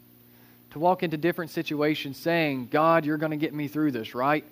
to 0.75 0.79
walk 0.79 1.03
into 1.03 1.15
different 1.15 1.51
situations 1.51 2.17
saying, 2.17 2.67
God, 2.69 3.05
you're 3.05 3.15
going 3.15 3.31
to 3.31 3.37
get 3.37 3.53
me 3.53 3.69
through 3.69 3.91
this, 3.91 4.13
right? 4.13 4.43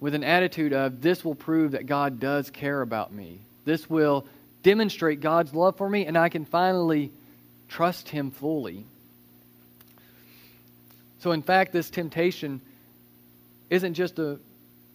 With 0.00 0.16
an 0.16 0.24
attitude 0.24 0.72
of, 0.72 1.00
this 1.00 1.24
will 1.24 1.36
prove 1.36 1.70
that 1.70 1.86
God 1.86 2.18
does 2.18 2.50
care 2.50 2.82
about 2.82 3.12
me. 3.12 3.38
This 3.64 3.88
will 3.88 4.26
demonstrate 4.64 5.20
God's 5.20 5.54
love 5.54 5.76
for 5.76 5.88
me, 5.88 6.06
and 6.06 6.18
I 6.18 6.28
can 6.28 6.44
finally 6.44 7.12
trust 7.68 8.08
Him 8.08 8.32
fully. 8.32 8.84
So, 11.20 11.30
in 11.30 11.42
fact, 11.42 11.72
this 11.72 11.88
temptation 11.88 12.60
isn't 13.68 13.94
just 13.94 14.18
a 14.18 14.40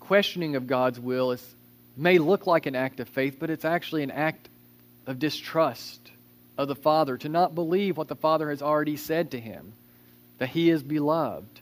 questioning 0.01 0.57
of 0.57 0.67
God's 0.67 0.99
will. 0.99 1.31
It 1.31 1.41
may 1.95 2.17
look 2.17 2.45
like 2.45 2.65
an 2.65 2.75
act 2.75 2.99
of 2.99 3.07
faith, 3.07 3.37
but 3.39 3.49
it's 3.49 3.63
actually 3.63 4.03
an 4.03 4.11
act 4.11 4.49
of 5.07 5.19
distrust 5.19 6.11
of 6.57 6.67
the 6.67 6.75
Father, 6.75 7.17
to 7.17 7.29
not 7.29 7.55
believe 7.55 7.97
what 7.97 8.07
the 8.07 8.15
Father 8.15 8.49
has 8.49 8.61
already 8.61 8.97
said 8.97 9.31
to 9.31 9.39
him, 9.39 9.73
that 10.37 10.49
he 10.49 10.69
is 10.69 10.83
beloved. 10.83 11.59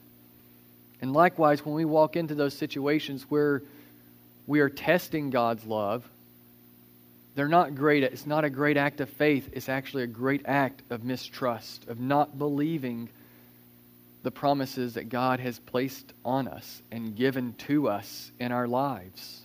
And 1.01 1.13
likewise, 1.13 1.65
when 1.65 1.75
we 1.75 1.85
walk 1.85 2.15
into 2.15 2.35
those 2.35 2.53
situations 2.53 3.25
where 3.29 3.61
we 4.47 4.59
are 4.59 4.69
testing 4.69 5.29
God's 5.29 5.65
love, 5.65 6.07
they're 7.35 7.47
not 7.47 7.75
great. 7.75 8.03
It's 8.03 8.27
not 8.27 8.45
a 8.45 8.49
great 8.49 8.77
act 8.77 9.01
of 9.01 9.09
faith. 9.09 9.49
It's 9.53 9.69
actually 9.69 10.03
a 10.03 10.07
great 10.07 10.43
act 10.45 10.81
of 10.89 11.03
mistrust, 11.03 11.87
of 11.87 11.99
not 11.99 12.37
believing 12.37 13.09
the 14.21 14.31
promises 14.31 14.93
that 14.93 15.09
God 15.09 15.39
has 15.39 15.59
placed 15.59 16.13
on 16.23 16.47
us 16.47 16.81
and 16.91 17.15
given 17.15 17.53
to 17.67 17.89
us 17.89 18.31
in 18.39 18.51
our 18.51 18.67
lives. 18.67 19.42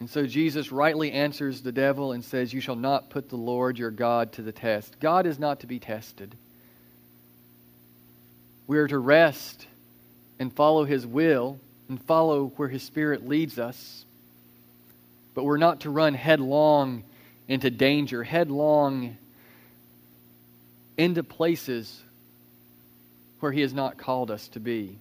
And 0.00 0.08
so 0.08 0.26
Jesus 0.26 0.70
rightly 0.70 1.10
answers 1.10 1.60
the 1.60 1.72
devil 1.72 2.12
and 2.12 2.24
says, 2.24 2.52
You 2.52 2.60
shall 2.60 2.76
not 2.76 3.10
put 3.10 3.28
the 3.28 3.36
Lord 3.36 3.78
your 3.78 3.90
God 3.90 4.32
to 4.32 4.42
the 4.42 4.52
test. 4.52 5.00
God 5.00 5.26
is 5.26 5.38
not 5.38 5.60
to 5.60 5.66
be 5.66 5.80
tested. 5.80 6.36
We 8.66 8.78
are 8.78 8.86
to 8.86 8.98
rest 8.98 9.66
and 10.38 10.52
follow 10.52 10.84
his 10.84 11.06
will 11.06 11.58
and 11.88 12.00
follow 12.00 12.52
where 12.56 12.68
his 12.68 12.82
spirit 12.82 13.26
leads 13.26 13.58
us. 13.58 14.04
But 15.34 15.44
we're 15.44 15.56
not 15.56 15.80
to 15.80 15.90
run 15.90 16.14
headlong 16.14 17.02
into 17.48 17.70
danger, 17.70 18.22
headlong 18.22 19.16
into 20.96 21.22
places 21.22 22.02
where 23.40 23.52
he 23.52 23.62
has 23.62 23.72
not 23.72 23.98
called 23.98 24.30
us 24.30 24.48
to 24.48 24.60
be. 24.60 24.98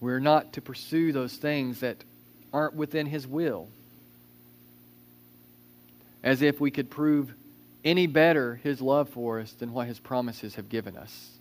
We're 0.00 0.20
not 0.20 0.54
to 0.54 0.60
pursue 0.60 1.12
those 1.12 1.34
things 1.34 1.80
that 1.80 2.02
aren't 2.52 2.74
within 2.74 3.06
His 3.06 3.26
will. 3.26 3.68
As 6.22 6.42
if 6.42 6.60
we 6.60 6.70
could 6.70 6.90
prove 6.90 7.32
any 7.84 8.06
better 8.06 8.56
His 8.56 8.80
love 8.80 9.08
for 9.08 9.40
us 9.40 9.52
than 9.52 9.72
what 9.72 9.86
His 9.86 9.98
promises 9.98 10.56
have 10.56 10.68
given 10.68 10.96
us. 10.96 11.38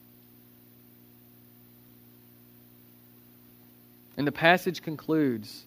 And 4.18 4.26
the 4.26 4.32
passage 4.32 4.82
concludes 4.82 5.64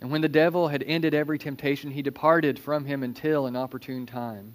And 0.00 0.10
when 0.10 0.22
the 0.22 0.28
devil 0.28 0.68
had 0.68 0.82
ended 0.82 1.12
every 1.12 1.38
temptation, 1.38 1.90
he 1.90 2.02
departed 2.02 2.58
from 2.58 2.86
him 2.86 3.02
until 3.02 3.46
an 3.46 3.54
opportune 3.54 4.06
time. 4.06 4.54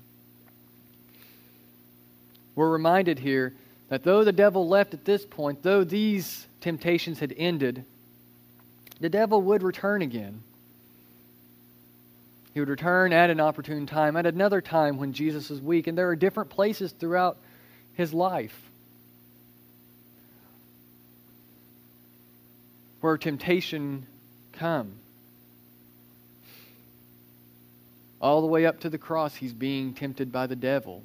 We're 2.55 2.71
reminded 2.71 3.19
here 3.19 3.53
that 3.89 4.03
though 4.03 4.23
the 4.23 4.31
devil 4.31 4.67
left 4.67 4.93
at 4.93 5.05
this 5.05 5.25
point, 5.25 5.61
though 5.61 5.83
these 5.83 6.47
temptations 6.61 7.19
had 7.19 7.33
ended, 7.37 7.85
the 8.99 9.09
devil 9.09 9.41
would 9.41 9.63
return 9.63 10.01
again. 10.01 10.41
He 12.53 12.59
would 12.59 12.69
return 12.69 13.13
at 13.13 13.29
an 13.29 13.39
opportune 13.39 13.87
time, 13.87 14.15
at 14.15 14.27
another 14.27 14.61
time 14.61 14.97
when 14.97 15.13
Jesus 15.13 15.49
is 15.49 15.59
weak. 15.59 15.87
And 15.87 15.97
there 15.97 16.09
are 16.09 16.15
different 16.15 16.51
places 16.51 16.91
throughout 16.91 17.37
his 17.95 18.13
life 18.13 18.55
where 23.01 23.17
temptation 23.17 24.05
come. 24.53 24.93
All 28.21 28.39
the 28.39 28.47
way 28.47 28.65
up 28.65 28.79
to 28.81 28.89
the 28.89 28.97
cross, 28.97 29.35
he's 29.35 29.51
being 29.51 29.93
tempted 29.93 30.31
by 30.31 30.47
the 30.47 30.55
devil. 30.55 31.03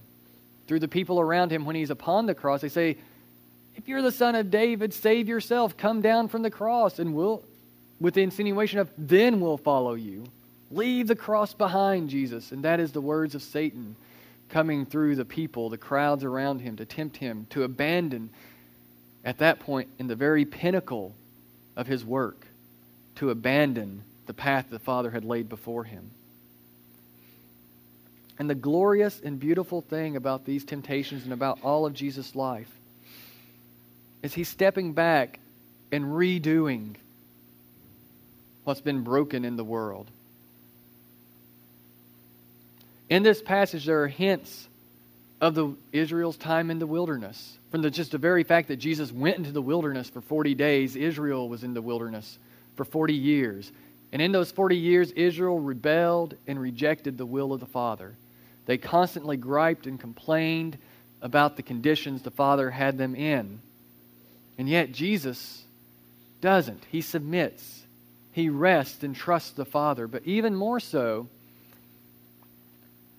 Through 0.68 0.78
the 0.78 0.86
people 0.86 1.18
around 1.18 1.50
him, 1.50 1.64
when 1.64 1.74
he's 1.74 1.90
upon 1.90 2.26
the 2.26 2.34
cross, 2.34 2.60
they 2.60 2.68
say, 2.68 2.98
If 3.74 3.88
you're 3.88 4.02
the 4.02 4.12
son 4.12 4.36
of 4.36 4.50
David, 4.50 4.94
save 4.94 5.28
yourself. 5.28 5.76
Come 5.76 6.00
down 6.00 6.28
from 6.28 6.42
the 6.42 6.50
cross, 6.50 7.00
and 7.00 7.14
we'll, 7.14 7.42
with 8.00 8.14
the 8.14 8.22
insinuation 8.22 8.78
of, 8.78 8.90
then 8.96 9.40
we'll 9.40 9.56
follow 9.56 9.94
you. 9.94 10.24
Leave 10.70 11.08
the 11.08 11.16
cross 11.16 11.54
behind, 11.54 12.10
Jesus. 12.10 12.52
And 12.52 12.64
that 12.64 12.80
is 12.80 12.92
the 12.92 13.00
words 13.00 13.34
of 13.34 13.42
Satan 13.42 13.96
coming 14.48 14.86
through 14.86 15.16
the 15.16 15.24
people, 15.24 15.68
the 15.68 15.78
crowds 15.78 16.24
around 16.24 16.60
him, 16.60 16.76
to 16.76 16.84
tempt 16.84 17.16
him 17.16 17.46
to 17.50 17.64
abandon, 17.64 18.30
at 19.24 19.38
that 19.38 19.60
point, 19.60 19.88
in 19.98 20.06
the 20.06 20.14
very 20.14 20.44
pinnacle 20.44 21.14
of 21.76 21.86
his 21.86 22.04
work, 22.04 22.46
to 23.16 23.30
abandon 23.30 24.02
the 24.26 24.34
path 24.34 24.66
the 24.70 24.78
Father 24.78 25.10
had 25.10 25.24
laid 25.24 25.48
before 25.48 25.84
him. 25.84 26.10
And 28.38 28.48
the 28.48 28.54
glorious 28.54 29.20
and 29.20 29.40
beautiful 29.40 29.80
thing 29.80 30.14
about 30.14 30.44
these 30.44 30.64
temptations 30.64 31.24
and 31.24 31.32
about 31.32 31.58
all 31.62 31.86
of 31.86 31.94
Jesus' 31.94 32.36
life 32.36 32.70
is 34.22 34.34
he's 34.34 34.48
stepping 34.48 34.92
back 34.92 35.40
and 35.90 36.04
redoing 36.04 36.94
what's 38.68 38.82
been 38.82 39.00
broken 39.00 39.46
in 39.46 39.56
the 39.56 39.64
world. 39.64 40.10
In 43.08 43.22
this 43.22 43.40
passage, 43.40 43.86
there 43.86 44.02
are 44.02 44.08
hints 44.08 44.68
of 45.40 45.54
the 45.54 45.74
Israel's 45.90 46.36
time 46.36 46.70
in 46.70 46.78
the 46.78 46.86
wilderness. 46.86 47.56
From 47.70 47.80
the, 47.80 47.90
just 47.90 48.10
the 48.10 48.18
very 48.18 48.42
fact 48.42 48.68
that 48.68 48.76
Jesus 48.76 49.10
went 49.10 49.38
into 49.38 49.52
the 49.52 49.62
wilderness 49.62 50.10
for 50.10 50.20
40 50.20 50.54
days, 50.54 50.96
Israel 50.96 51.48
was 51.48 51.64
in 51.64 51.72
the 51.72 51.80
wilderness 51.80 52.38
for 52.76 52.84
40 52.84 53.14
years. 53.14 53.72
And 54.12 54.20
in 54.20 54.32
those 54.32 54.50
40 54.50 54.76
years, 54.76 55.12
Israel 55.12 55.58
rebelled 55.58 56.34
and 56.46 56.60
rejected 56.60 57.16
the 57.16 57.24
will 57.24 57.54
of 57.54 57.60
the 57.60 57.66
Father. 57.66 58.16
They 58.66 58.76
constantly 58.76 59.38
griped 59.38 59.86
and 59.86 59.98
complained 59.98 60.76
about 61.22 61.56
the 61.56 61.62
conditions 61.62 62.20
the 62.20 62.30
Father 62.30 62.70
had 62.70 62.98
them 62.98 63.14
in. 63.14 63.60
And 64.58 64.68
yet, 64.68 64.92
Jesus 64.92 65.64
doesn't. 66.42 66.84
He 66.90 67.00
submits 67.00 67.78
he 68.32 68.48
rests 68.48 69.02
and 69.02 69.14
trusts 69.14 69.50
the 69.50 69.64
Father. 69.64 70.06
But 70.06 70.24
even 70.24 70.54
more 70.54 70.80
so, 70.80 71.28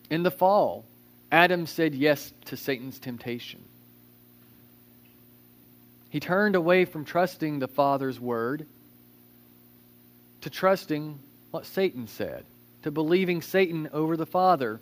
in 0.09 0.23
the 0.23 0.31
fall, 0.31 0.85
Adam 1.31 1.65
said 1.65 1.93
yes 1.93 2.33
to 2.45 2.57
Satan's 2.57 2.99
temptation. 2.99 3.63
He 6.09 6.19
turned 6.19 6.55
away 6.55 6.85
from 6.85 7.05
trusting 7.05 7.59
the 7.59 7.67
Father's 7.67 8.19
word 8.19 8.65
to 10.41 10.49
trusting 10.49 11.19
what 11.51 11.65
Satan 11.65 12.07
said, 12.07 12.45
to 12.83 12.91
believing 12.91 13.41
Satan 13.41 13.89
over 13.93 14.17
the 14.17 14.25
Father. 14.25 14.79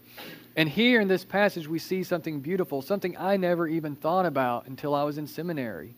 And 0.56 0.70
here 0.70 1.02
in 1.02 1.08
this 1.08 1.26
passage, 1.26 1.68
we 1.68 1.80
see 1.80 2.04
something 2.04 2.40
beautiful, 2.40 2.82
something 2.82 3.18
I 3.18 3.38
never 3.38 3.68
even 3.68 3.96
thought 3.96 4.26
about 4.26 4.68
until 4.68 4.96
I 4.96 5.04
was 5.04 5.18
in 5.18 5.28
seminary. 5.28 5.96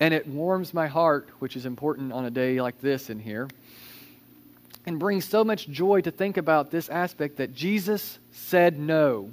And 0.00 0.14
it 0.14 0.26
warms 0.26 0.72
my 0.72 0.86
heart, 0.86 1.28
which 1.38 1.56
is 1.56 1.66
important 1.66 2.12
on 2.12 2.24
a 2.24 2.30
day 2.30 2.60
like 2.60 2.80
this 2.80 3.10
in 3.10 3.18
here, 3.18 3.48
and 4.86 4.98
brings 4.98 5.26
so 5.26 5.44
much 5.44 5.68
joy 5.68 6.00
to 6.00 6.10
think 6.10 6.38
about 6.38 6.70
this 6.70 6.88
aspect 6.88 7.36
that 7.36 7.54
Jesus 7.54 8.18
said 8.32 8.78
no. 8.78 9.30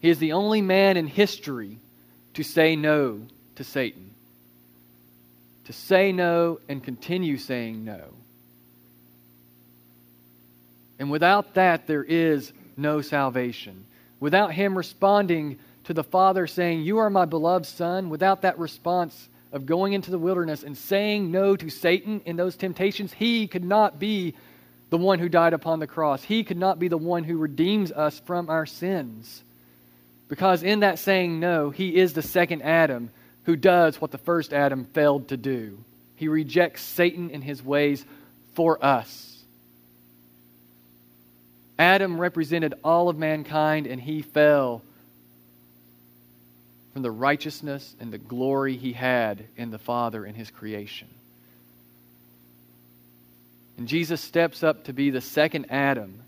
He 0.00 0.08
is 0.08 0.20
the 0.20 0.32
only 0.32 0.62
man 0.62 0.96
in 0.96 1.08
history 1.08 1.78
to 2.34 2.44
say 2.44 2.76
no 2.76 3.20
to 3.56 3.64
Satan, 3.64 4.12
to 5.64 5.72
say 5.72 6.12
no 6.12 6.60
and 6.68 6.82
continue 6.82 7.36
saying 7.36 7.84
no. 7.84 8.00
And 11.00 11.10
without 11.10 11.54
that, 11.54 11.86
there 11.86 12.04
is 12.04 12.52
no 12.76 13.00
salvation. 13.00 13.84
Without 14.20 14.52
him 14.52 14.76
responding 14.76 15.58
to 15.84 15.94
the 15.94 16.04
Father 16.04 16.46
saying, 16.46 16.82
You 16.82 16.98
are 16.98 17.10
my 17.10 17.24
beloved 17.24 17.66
Son, 17.66 18.10
without 18.10 18.42
that 18.42 18.58
response 18.58 19.28
of 19.52 19.66
going 19.66 19.92
into 19.92 20.10
the 20.10 20.18
wilderness 20.18 20.62
and 20.62 20.76
saying 20.76 21.30
no 21.30 21.56
to 21.56 21.70
Satan 21.70 22.22
in 22.24 22.36
those 22.36 22.56
temptations, 22.56 23.12
he 23.12 23.46
could 23.46 23.64
not 23.64 23.98
be 23.98 24.34
the 24.90 24.98
one 24.98 25.18
who 25.18 25.28
died 25.28 25.52
upon 25.52 25.78
the 25.78 25.86
cross. 25.86 26.22
He 26.22 26.44
could 26.44 26.56
not 26.56 26.78
be 26.78 26.88
the 26.88 26.98
one 26.98 27.24
who 27.24 27.38
redeems 27.38 27.92
us 27.92 28.20
from 28.20 28.50
our 28.50 28.66
sins. 28.66 29.42
Because 30.28 30.62
in 30.62 30.80
that 30.80 30.98
saying 30.98 31.40
no, 31.40 31.70
he 31.70 31.96
is 31.96 32.12
the 32.12 32.22
second 32.22 32.62
Adam 32.62 33.10
who 33.44 33.56
does 33.56 34.00
what 34.00 34.10
the 34.10 34.18
first 34.18 34.52
Adam 34.52 34.84
failed 34.84 35.28
to 35.28 35.36
do. 35.36 35.78
He 36.16 36.28
rejects 36.28 36.82
Satan 36.82 37.30
and 37.32 37.42
his 37.42 37.62
ways 37.62 38.04
for 38.54 38.84
us. 38.84 39.42
Adam 41.78 42.20
represented 42.20 42.74
all 42.84 43.08
of 43.08 43.16
mankind 43.16 43.86
and 43.86 44.00
he 44.00 44.22
fell 44.22 44.82
from 46.92 47.02
the 47.02 47.10
righteousness 47.10 47.94
and 48.00 48.12
the 48.12 48.18
glory 48.18 48.76
he 48.76 48.92
had 48.92 49.44
in 49.56 49.70
the 49.70 49.78
Father 49.78 50.24
in 50.24 50.34
his 50.34 50.50
creation. 50.50 51.08
And 53.78 53.88
Jesus 53.88 54.20
steps 54.20 54.62
up 54.62 54.84
to 54.84 54.92
be 54.92 55.10
the 55.10 55.20
second 55.20 55.66
Adam 55.70 56.22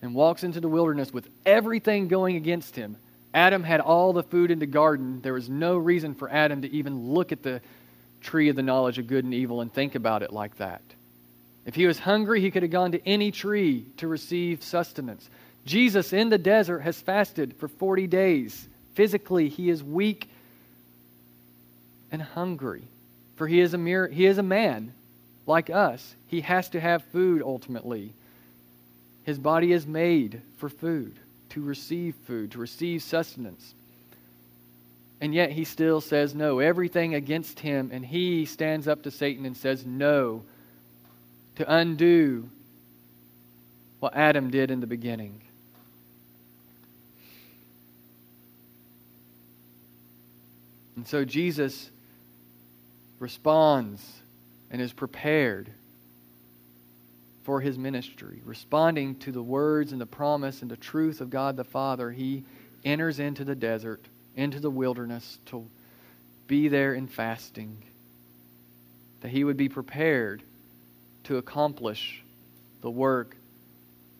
and 0.00 0.14
walks 0.14 0.44
into 0.44 0.60
the 0.60 0.68
wilderness 0.68 1.12
with 1.12 1.28
everything 1.44 2.08
going 2.08 2.36
against 2.36 2.76
him. 2.76 2.96
Adam 3.34 3.62
had 3.62 3.80
all 3.80 4.12
the 4.12 4.22
food 4.22 4.50
in 4.50 4.58
the 4.58 4.66
garden. 4.66 5.20
There 5.20 5.34
was 5.34 5.48
no 5.48 5.76
reason 5.76 6.14
for 6.14 6.30
Adam 6.30 6.62
to 6.62 6.72
even 6.72 7.12
look 7.12 7.32
at 7.32 7.42
the 7.42 7.60
tree 8.22 8.48
of 8.48 8.56
the 8.56 8.62
knowledge 8.62 8.98
of 8.98 9.06
good 9.06 9.24
and 9.24 9.34
evil 9.34 9.60
and 9.60 9.72
think 9.72 9.94
about 9.94 10.22
it 10.22 10.32
like 10.32 10.56
that. 10.56 10.80
If 11.66 11.74
he 11.74 11.86
was 11.86 11.98
hungry, 11.98 12.40
he 12.40 12.50
could 12.50 12.62
have 12.62 12.70
gone 12.70 12.92
to 12.92 13.06
any 13.06 13.32
tree 13.32 13.86
to 13.98 14.06
receive 14.06 14.62
sustenance. 14.62 15.28
Jesus 15.66 16.12
in 16.12 16.30
the 16.30 16.38
desert 16.38 16.80
has 16.80 16.98
fasted 16.98 17.56
for 17.56 17.68
40 17.68 18.06
days. 18.06 18.68
Physically, 18.96 19.50
he 19.50 19.68
is 19.68 19.84
weak 19.84 20.26
and 22.10 22.22
hungry, 22.22 22.82
for 23.36 23.46
he 23.46 23.60
is 23.60 23.74
a 23.74 23.78
mere, 23.78 24.08
he 24.08 24.24
is 24.24 24.38
a 24.38 24.42
man 24.42 24.94
like 25.46 25.68
us. 25.68 26.14
He 26.28 26.40
has 26.40 26.70
to 26.70 26.80
have 26.80 27.04
food 27.12 27.42
ultimately. 27.42 28.14
His 29.24 29.38
body 29.38 29.72
is 29.72 29.86
made 29.86 30.40
for 30.56 30.70
food, 30.70 31.14
to 31.50 31.60
receive 31.60 32.14
food, 32.26 32.52
to 32.52 32.58
receive 32.58 33.02
sustenance. 33.02 33.74
And 35.20 35.34
yet 35.34 35.52
he 35.52 35.64
still 35.64 36.00
says 36.00 36.34
no. 36.34 36.60
Everything 36.60 37.14
against 37.14 37.60
him, 37.60 37.90
and 37.92 38.04
he 38.04 38.46
stands 38.46 38.88
up 38.88 39.02
to 39.02 39.10
Satan 39.10 39.44
and 39.44 39.56
says 39.58 39.84
no 39.84 40.42
to 41.56 41.70
undo 41.70 42.48
what 44.00 44.16
Adam 44.16 44.50
did 44.50 44.70
in 44.70 44.80
the 44.80 44.86
beginning. 44.86 45.42
And 50.96 51.06
so 51.06 51.24
Jesus 51.24 51.90
responds 53.18 54.02
and 54.70 54.80
is 54.80 54.92
prepared 54.92 55.70
for 57.44 57.60
his 57.60 57.78
ministry. 57.78 58.40
Responding 58.44 59.14
to 59.20 59.30
the 59.30 59.42
words 59.42 59.92
and 59.92 60.00
the 60.00 60.06
promise 60.06 60.62
and 60.62 60.70
the 60.70 60.76
truth 60.76 61.20
of 61.20 61.30
God 61.30 61.56
the 61.56 61.64
Father, 61.64 62.10
he 62.10 62.44
enters 62.84 63.20
into 63.20 63.44
the 63.44 63.54
desert, 63.54 64.00
into 64.34 64.58
the 64.58 64.70
wilderness 64.70 65.38
to 65.46 65.66
be 66.46 66.68
there 66.68 66.94
in 66.94 67.06
fasting, 67.06 67.82
that 69.20 69.28
he 69.28 69.44
would 69.44 69.56
be 69.56 69.68
prepared 69.68 70.42
to 71.24 71.36
accomplish 71.36 72.22
the 72.80 72.90
work 72.90 73.36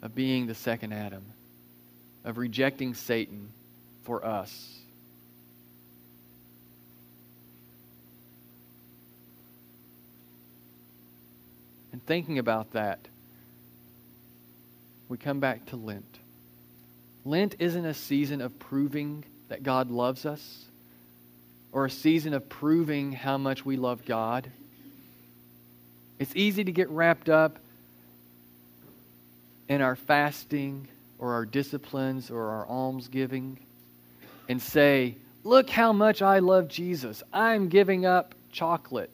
of 0.02 0.14
being 0.14 0.46
the 0.46 0.54
second 0.54 0.92
Adam, 0.92 1.24
of 2.24 2.38
rejecting 2.38 2.94
Satan 2.94 3.48
for 4.04 4.24
us. 4.24 4.78
And 11.96 12.04
thinking 12.04 12.38
about 12.38 12.72
that, 12.72 12.98
we 15.08 15.16
come 15.16 15.40
back 15.40 15.64
to 15.68 15.76
Lent. 15.76 16.18
Lent 17.24 17.54
isn't 17.58 17.86
a 17.86 17.94
season 17.94 18.42
of 18.42 18.58
proving 18.58 19.24
that 19.48 19.62
God 19.62 19.90
loves 19.90 20.26
us 20.26 20.66
or 21.72 21.86
a 21.86 21.90
season 21.90 22.34
of 22.34 22.50
proving 22.50 23.12
how 23.12 23.38
much 23.38 23.64
we 23.64 23.78
love 23.78 24.04
God. 24.04 24.46
It's 26.18 26.36
easy 26.36 26.64
to 26.64 26.70
get 26.70 26.90
wrapped 26.90 27.30
up 27.30 27.56
in 29.66 29.80
our 29.80 29.96
fasting 29.96 30.88
or 31.18 31.32
our 31.32 31.46
disciplines 31.46 32.30
or 32.30 32.50
our 32.50 32.66
almsgiving 32.66 33.58
and 34.50 34.60
say, 34.60 35.14
Look 35.44 35.70
how 35.70 35.94
much 35.94 36.20
I 36.20 36.40
love 36.40 36.68
Jesus. 36.68 37.22
I'm 37.32 37.70
giving 37.70 38.04
up 38.04 38.34
chocolate. 38.52 39.10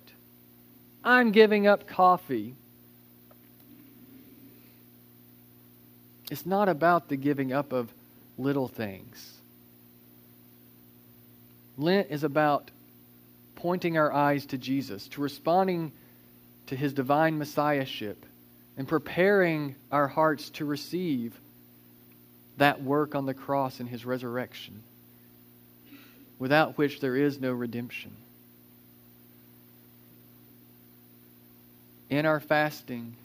I'm 1.04 1.30
giving 1.30 1.68
up 1.68 1.86
coffee. 1.86 2.56
It's 6.32 6.46
not 6.46 6.70
about 6.70 7.10
the 7.10 7.18
giving 7.18 7.52
up 7.52 7.74
of 7.74 7.92
little 8.38 8.66
things. 8.66 9.38
Lent 11.76 12.06
is 12.08 12.24
about 12.24 12.70
pointing 13.56 13.98
our 13.98 14.10
eyes 14.10 14.46
to 14.46 14.56
Jesus, 14.56 15.08
to 15.08 15.20
responding 15.20 15.92
to 16.68 16.74
his 16.74 16.94
divine 16.94 17.36
messiahship, 17.36 18.24
and 18.78 18.88
preparing 18.88 19.74
our 19.90 20.08
hearts 20.08 20.48
to 20.52 20.64
receive 20.64 21.38
that 22.56 22.82
work 22.82 23.14
on 23.14 23.26
the 23.26 23.34
cross 23.34 23.78
and 23.78 23.86
his 23.90 24.06
resurrection, 24.06 24.82
without 26.38 26.78
which 26.78 27.00
there 27.00 27.14
is 27.14 27.42
no 27.42 27.52
redemption. 27.52 28.16
In 32.08 32.24
our 32.24 32.40
fasting, 32.40 33.16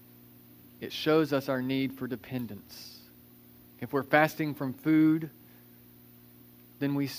it 0.81 0.91
shows 0.91 1.31
us 1.31 1.47
our 1.47 1.61
need 1.61 1.93
for 1.93 2.05
dependence. 2.05 2.95
If 3.79 3.93
we're 3.93 4.03
fasting 4.03 4.53
from 4.53 4.73
food, 4.73 5.29
then 6.79 6.95
we 6.95 7.09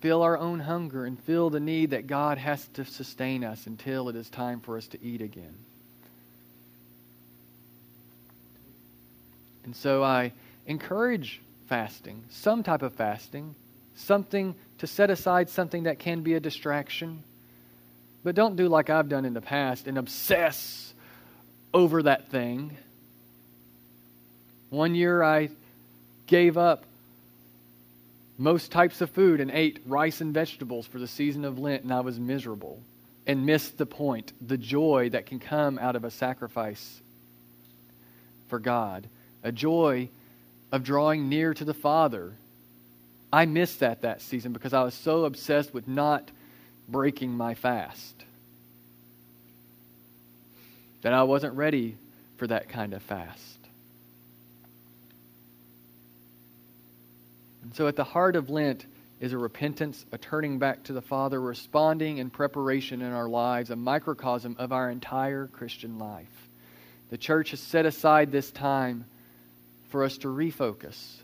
feel 0.00 0.22
our 0.22 0.38
own 0.38 0.60
hunger 0.60 1.04
and 1.04 1.18
feel 1.20 1.50
the 1.50 1.60
need 1.60 1.90
that 1.90 2.06
God 2.06 2.38
has 2.38 2.66
to 2.74 2.84
sustain 2.84 3.44
us 3.44 3.66
until 3.66 4.08
it 4.08 4.16
is 4.16 4.28
time 4.30 4.60
for 4.60 4.76
us 4.76 4.86
to 4.88 5.02
eat 5.02 5.20
again. 5.20 5.54
And 9.64 9.76
so 9.76 10.02
I 10.02 10.32
encourage 10.66 11.42
fasting, 11.68 12.24
some 12.30 12.62
type 12.62 12.82
of 12.82 12.94
fasting, 12.94 13.54
something 13.96 14.54
to 14.78 14.86
set 14.86 15.10
aside 15.10 15.50
something 15.50 15.82
that 15.82 15.98
can 15.98 16.22
be 16.22 16.34
a 16.34 16.40
distraction. 16.40 17.22
But 18.24 18.34
don't 18.34 18.56
do 18.56 18.68
like 18.68 18.88
I've 18.88 19.08
done 19.08 19.24
in 19.24 19.34
the 19.34 19.40
past 19.40 19.86
and 19.86 19.98
obsess 19.98 20.94
over 21.74 22.04
that 22.04 22.28
thing. 22.28 22.76
One 24.70 24.94
year 24.94 25.22
I 25.22 25.50
gave 26.28 26.56
up 26.56 26.84
most 28.38 28.70
types 28.70 29.00
of 29.00 29.10
food 29.10 29.40
and 29.40 29.50
ate 29.50 29.80
rice 29.84 30.20
and 30.20 30.32
vegetables 30.32 30.86
for 30.86 31.00
the 31.00 31.08
season 31.08 31.44
of 31.44 31.58
Lent, 31.58 31.82
and 31.82 31.92
I 31.92 32.00
was 32.00 32.20
miserable 32.20 32.80
and 33.26 33.44
missed 33.44 33.76
the 33.76 33.86
point, 33.86 34.32
the 34.40 34.56
joy 34.56 35.10
that 35.10 35.26
can 35.26 35.40
come 35.40 35.78
out 35.78 35.96
of 35.96 36.04
a 36.04 36.10
sacrifice 36.10 37.00
for 38.48 38.60
God, 38.60 39.08
a 39.42 39.50
joy 39.50 40.08
of 40.70 40.84
drawing 40.84 41.28
near 41.28 41.52
to 41.52 41.64
the 41.64 41.74
Father. 41.74 42.32
I 43.32 43.44
missed 43.44 43.80
that 43.80 44.02
that 44.02 44.22
season 44.22 44.52
because 44.52 44.72
I 44.72 44.82
was 44.82 44.94
so 44.94 45.24
obsessed 45.24 45.74
with 45.74 45.88
not 45.88 46.30
breaking 46.88 47.32
my 47.32 47.54
fast 47.54 48.24
that 51.02 51.12
I 51.12 51.24
wasn't 51.24 51.54
ready 51.54 51.96
for 52.36 52.46
that 52.46 52.68
kind 52.68 52.94
of 52.94 53.02
fast. 53.02 53.57
And 57.68 57.76
so 57.76 57.86
at 57.86 57.96
the 57.96 58.04
heart 58.04 58.34
of 58.34 58.48
Lent 58.48 58.86
is 59.20 59.34
a 59.34 59.36
repentance, 59.36 60.06
a 60.10 60.16
turning 60.16 60.58
back 60.58 60.84
to 60.84 60.94
the 60.94 61.02
Father, 61.02 61.38
responding 61.38 62.16
in 62.16 62.30
preparation 62.30 63.02
in 63.02 63.12
our 63.12 63.28
lives, 63.28 63.68
a 63.68 63.76
microcosm 63.76 64.56
of 64.58 64.72
our 64.72 64.88
entire 64.88 65.48
Christian 65.48 65.98
life. 65.98 66.48
The 67.10 67.18
church 67.18 67.50
has 67.50 67.60
set 67.60 67.84
aside 67.84 68.32
this 68.32 68.50
time 68.50 69.04
for 69.90 70.02
us 70.02 70.16
to 70.18 70.28
refocus, 70.28 71.16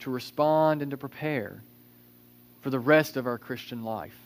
to 0.00 0.10
respond, 0.10 0.82
and 0.82 0.90
to 0.90 0.96
prepare 0.96 1.62
for 2.62 2.70
the 2.70 2.80
rest 2.80 3.16
of 3.16 3.28
our 3.28 3.38
Christian 3.38 3.84
life. 3.84 4.18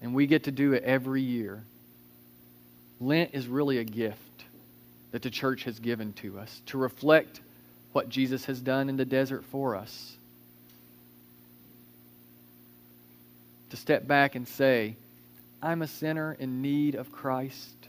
And 0.00 0.14
we 0.14 0.28
get 0.28 0.44
to 0.44 0.52
do 0.52 0.74
it 0.74 0.84
every 0.84 1.22
year. 1.22 1.64
Lent 3.00 3.30
is 3.32 3.48
really 3.48 3.78
a 3.78 3.84
gift 3.84 4.44
that 5.10 5.22
the 5.22 5.30
church 5.30 5.64
has 5.64 5.80
given 5.80 6.12
to 6.12 6.38
us 6.38 6.62
to 6.66 6.78
reflect 6.78 7.40
what 7.90 8.08
Jesus 8.08 8.44
has 8.44 8.60
done 8.60 8.88
in 8.88 8.96
the 8.96 9.04
desert 9.04 9.44
for 9.46 9.74
us 9.74 10.14
to 13.70 13.76
step 13.76 14.06
back 14.06 14.34
and 14.34 14.46
say, 14.46 14.96
I'm 15.62 15.82
a 15.82 15.88
sinner 15.88 16.36
in 16.38 16.62
need 16.62 16.94
of 16.94 17.12
Christ, 17.12 17.88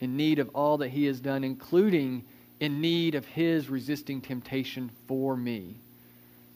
in 0.00 0.16
need 0.16 0.38
of 0.38 0.50
all 0.54 0.78
that 0.78 0.88
He 0.88 1.06
has 1.06 1.20
done, 1.20 1.44
including 1.44 2.24
in 2.60 2.80
need 2.80 3.14
of 3.14 3.24
His 3.24 3.68
resisting 3.68 4.20
temptation 4.20 4.90
for 5.06 5.36
me. 5.36 5.76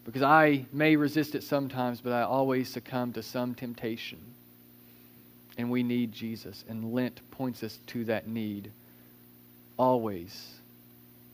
Because 0.05 0.23
I 0.23 0.67
may 0.73 0.97
resist 0.97 1.35
it 1.35 1.45
sometimes, 1.45 2.01
but 2.01 2.13
I 2.13 2.23
always 2.23 2.69
succumb 2.69 3.13
to 3.13 3.23
some 3.23 3.55
temptation. 3.55 4.19
And 5.57 5.71
we 5.71 5.83
need 5.83 6.13
Jesus. 6.13 6.65
And 6.69 6.93
Lent 6.93 7.21
points 7.31 7.63
us 7.63 7.79
to 7.89 8.05
that 8.07 8.27
need 8.27 8.73
always 9.77 10.55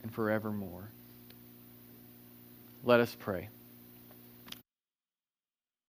and 0.02 0.12
forevermore. 0.12 0.90
Let 2.84 3.00
us 3.00 3.16
pray. 3.18 3.48